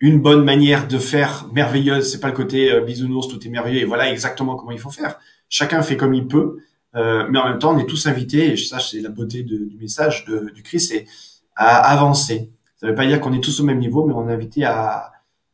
une 0.00 0.20
bonne 0.20 0.42
manière 0.42 0.88
de 0.88 0.98
faire 0.98 1.46
merveilleuse. 1.52 2.10
C'est 2.10 2.18
pas 2.18 2.26
le 2.26 2.34
côté 2.34 2.72
euh, 2.72 2.80
bisounours, 2.80 3.28
tout 3.28 3.46
est 3.46 3.48
merveilleux 3.48 3.80
et 3.80 3.84
voilà 3.84 4.10
exactement 4.10 4.56
comment 4.56 4.72
il 4.72 4.80
faut 4.80 4.90
faire. 4.90 5.20
Chacun 5.48 5.82
fait 5.82 5.96
comme 5.96 6.14
il 6.14 6.26
peut, 6.26 6.56
euh, 6.96 7.28
mais 7.30 7.38
en 7.38 7.48
même 7.48 7.60
temps, 7.60 7.76
on 7.76 7.78
est 7.78 7.86
tous 7.86 8.08
invités. 8.08 8.52
Et 8.52 8.56
ça, 8.56 8.80
c'est 8.80 9.00
la 9.00 9.10
beauté 9.10 9.44
du 9.44 9.78
message 9.80 10.24
de, 10.24 10.50
du 10.52 10.64
Christ, 10.64 10.88
c'est 10.88 11.06
à 11.54 11.76
avancer. 11.92 12.50
Ça 12.74 12.86
ne 12.86 12.90
veut 12.90 12.96
pas 12.96 13.06
dire 13.06 13.20
qu'on 13.20 13.32
est 13.32 13.40
tous 13.40 13.60
au 13.60 13.64
même 13.64 13.78
niveau, 13.78 14.04
mais 14.04 14.14
on 14.14 14.28
est 14.28 14.32
invité 14.32 14.64
à, 14.64 15.12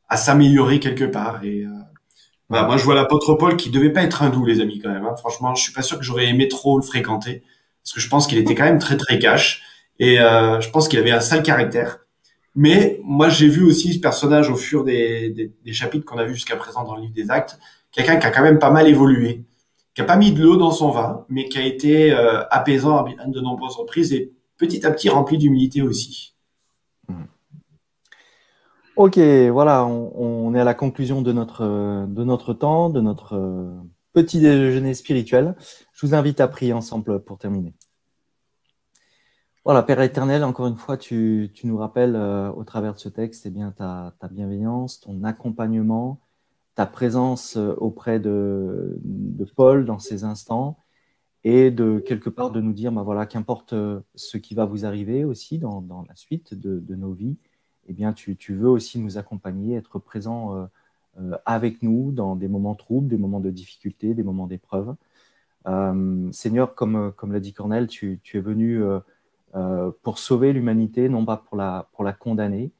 à 0.09 0.16
s'améliorer 0.16 0.81
quelque 0.81 1.05
part. 1.05 1.44
Et 1.44 1.66
euh, 1.66 1.68
voilà, 2.48 2.66
moi, 2.66 2.79
je 2.79 2.85
vois 2.85 2.94
l'apôtre 2.94 3.35
Paul 3.35 3.59
qui 3.59 3.68
devait 3.68 3.92
pas 3.92 4.05
être 4.05 4.22
hindou, 4.22 4.46
les 4.46 4.62
amis, 4.62 4.81
quand 4.81 4.90
même. 4.90 5.05
Hein. 5.05 5.16
Franchement, 5.18 5.55
je 5.55 5.62
suis 5.62 5.72
pas 5.74 5.83
sûr 5.83 5.98
que 5.98 6.05
j'aurais 6.05 6.29
aimé 6.29 6.48
trop 6.48 6.79
le 6.79 6.83
fréquenter, 6.83 7.42
parce 7.83 7.92
que 7.92 8.00
je 8.00 8.09
pense 8.09 8.27
qu'il 8.27 8.38
était 8.38 8.55
quand 8.55 8.64
même 8.64 8.79
très 8.79 8.96
très 8.96 9.18
cash, 9.18 9.62
et 9.98 10.18
euh, 10.18 10.62
je 10.62 10.70
pense 10.70 10.88
qu'il 10.88 10.98
avait 10.98 11.11
un 11.12 11.20
sale 11.20 11.42
caractère. 11.42 11.98
Mais 12.55 13.01
moi, 13.03 13.29
j'ai 13.29 13.49
vu 13.49 13.64
aussi 13.64 13.95
ce 13.95 14.01
personnage 14.01 14.49
au 14.49 14.57
fur 14.57 14.85
des, 14.85 15.53
chapitres 15.73 16.05
qu'on 16.05 16.19
a 16.19 16.25
vu 16.25 16.35
jusqu'à 16.35 16.57
présent 16.57 16.85
dans 16.85 16.95
le 16.95 17.03
livre 17.03 17.14
des 17.14 17.31
Actes, 17.31 17.59
quelqu'un 17.90 18.17
qui 18.17 18.27
a 18.27 18.31
quand 18.31 18.43
même 18.43 18.59
pas 18.59 18.71
mal 18.71 18.88
évolué, 18.88 19.45
qui 19.95 20.03
a 20.03 20.05
pas 20.05 20.17
mis 20.17 20.33
de 20.33 20.43
l'eau 20.43 20.57
dans 20.57 20.71
son 20.71 20.90
vin, 20.90 21.27
mais 21.29 21.49
qui 21.49 21.59
a 21.59 21.64
été 21.64 22.12
euh, 22.12 22.45
apaisant 22.51 23.05
à 23.05 23.27
de 23.27 23.40
nombreuses 23.40 23.77
reprises 23.77 24.12
et 24.12 24.33
petit 24.57 24.87
à 24.87 24.93
petit 24.93 25.09
rempli 25.09 25.37
d'humilité 25.38 25.83
aussi. 25.83 26.35
Hmm. 27.09 27.25
Ok, 28.97 29.19
voilà, 29.19 29.85
on, 29.85 30.55
est 30.55 30.61
à 30.61 30.64
la 30.64 30.75
conclusion 30.75 31.23
de 31.23 31.33
notre, 31.33 31.64
de 32.07 32.25
notre 32.25 32.55
temps, 32.55 32.88
de 32.88 33.01
notre 33.01 33.35
euh, 33.35 33.75
petit 34.12 34.38
déjeuner 34.38 34.95
spirituel. 34.95 35.57
Je 35.93 36.07
vous 36.07 36.14
invite 36.14 36.40
à 36.40 36.47
prier 36.47 36.73
ensemble 36.73 37.19
pour 37.25 37.38
terminer. 37.38 37.75
Voilà, 39.64 39.83
Père 39.83 40.03
éternel, 40.03 40.44
encore 40.44 40.66
une 40.66 40.77
fois, 40.77 40.98
tu, 40.98 41.50
nous 41.64 41.79
rappelles 41.79 42.16
euh, 42.16 42.50
au 42.53 42.64
travers 42.64 42.92
de 42.92 42.98
ce 42.98 43.09
texte 43.09 43.46
eh 43.46 43.50
bien, 43.50 43.72
ta, 43.72 44.12
bienveillance, 44.31 45.00
ton 45.00 45.24
accompagnement, 45.24 46.20
ta 46.74 46.85
présence 46.85 47.57
euh, 47.57 47.74
auprès 47.79 48.20
de, 48.20 49.00
Paul 49.57 49.87
dans 49.87 49.98
ces 49.98 50.24
instants 50.24 50.79
et 51.44 51.70
de 51.70 51.98
quelque 51.98 52.29
part 52.29 52.50
de 52.50 52.61
nous 52.61 52.74
dire, 52.74 52.92
bah 52.92 53.03
voilà, 53.03 53.24
qu'importe 53.24 53.72
euh, 53.72 54.00
ce 54.14 54.37
qui 54.37 54.55
va 54.55 54.66
vous 54.66 54.85
arriver 54.85 55.24
aussi 55.24 55.59
dans, 55.59 56.05
la 56.09 56.14
suite 56.14 56.53
de, 56.55 56.94
nos 56.94 57.12
vies, 57.12 57.38
eh 57.87 57.94
bien, 57.94 58.12
tu, 58.12 58.37
veux 58.50 58.68
aussi 58.68 58.98
nous 58.98 59.16
accompagner, 59.16 59.77
être 59.77 59.98
présent 59.98 60.68
avec 61.46 61.83
nous 61.83 62.12
dans 62.12 62.37
des 62.37 62.48
moments 62.48 62.74
troubles, 62.74 63.09
des 63.09 63.18
moments 63.18 63.40
de 63.40 63.50
difficulté, 63.50 64.14
des 64.14 64.22
moments 64.22 64.46
d'épreuve. 64.46 64.94
Seigneur, 66.33 66.74
comme, 66.74 67.12
l'a 67.31 67.40
dit 67.40 67.53
Cornel, 67.53 67.87
tu, 67.87 68.20
es 68.35 68.40
venu 68.40 68.83
pour 70.03 70.19
sauver 70.19 70.53
l'humanité, 70.53 71.09
non 71.09 71.25
pas 71.25 71.37
pour 71.37 71.57
la, 71.57 71.88
pour 71.93 72.03
la 72.05 72.12
condamner. 72.12 72.73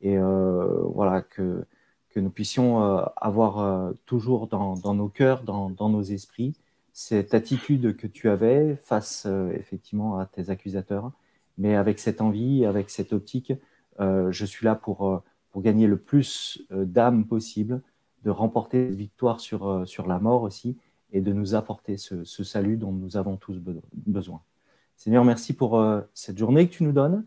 Et 0.00 0.16
euh, 0.16 0.82
voilà, 0.94 1.20
que, 1.20 1.64
que 2.10 2.20
nous 2.20 2.30
puissions 2.30 2.82
euh, 2.82 3.04
avoir 3.16 3.92
toujours 4.06 4.46
dans, 4.46 4.94
nos 4.94 5.08
cœurs, 5.08 5.42
dans, 5.42 5.70
dans, 5.70 5.88
nos 5.88 6.02
esprits, 6.02 6.54
cette 6.92 7.34
attitude 7.34 7.96
que 7.96 8.06
tu 8.06 8.28
avais 8.28 8.76
face 8.76 9.26
effectivement 9.54 10.18
à 10.18 10.26
tes 10.26 10.50
accusateurs, 10.50 11.12
mais 11.58 11.74
avec 11.74 11.98
cette 11.98 12.20
envie, 12.20 12.64
avec 12.66 12.90
cette 12.90 13.12
optique, 13.12 13.52
je 13.98 14.44
suis 14.44 14.66
là 14.66 14.74
pour, 14.74 15.22
pour 15.50 15.62
gagner 15.62 15.86
le 15.86 15.96
plus 15.96 16.66
d'âmes 16.70 17.26
possible, 17.26 17.80
de 18.24 18.30
remporter 18.30 18.88
une 18.88 18.94
victoire 18.94 19.40
sur, 19.40 19.86
sur 19.86 20.06
la 20.06 20.18
mort 20.18 20.42
aussi, 20.42 20.76
et 21.12 21.20
de 21.20 21.32
nous 21.32 21.54
apporter 21.54 21.96
ce, 21.96 22.24
ce 22.24 22.44
salut 22.44 22.76
dont 22.76 22.92
nous 22.92 23.16
avons 23.16 23.36
tous 23.36 23.58
besoin. 24.06 24.42
Seigneur, 24.96 25.24
merci 25.24 25.52
pour 25.52 25.78
euh, 25.78 26.00
cette 26.14 26.38
journée 26.38 26.68
que 26.68 26.74
tu 26.74 26.84
nous 26.84 26.92
donnes. 26.92 27.24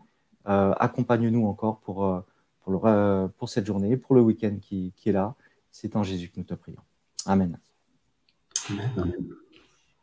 Euh, 0.48 0.72
accompagne-nous 0.78 1.46
encore 1.46 1.80
pour, 1.80 2.06
euh, 2.06 3.28
pour, 3.36 3.48
cette 3.48 3.66
journée, 3.66 3.96
pour 3.96 4.14
le 4.14 4.22
week-end 4.22 4.56
qui, 4.60 4.92
qui 4.96 5.10
est 5.10 5.12
là. 5.12 5.34
C'est 5.70 5.96
en 5.96 6.02
Jésus 6.02 6.28
que 6.28 6.38
nous 6.38 6.44
te 6.44 6.54
prions. 6.54 6.82
Amen. 7.26 7.58
Amen. 8.70 9.36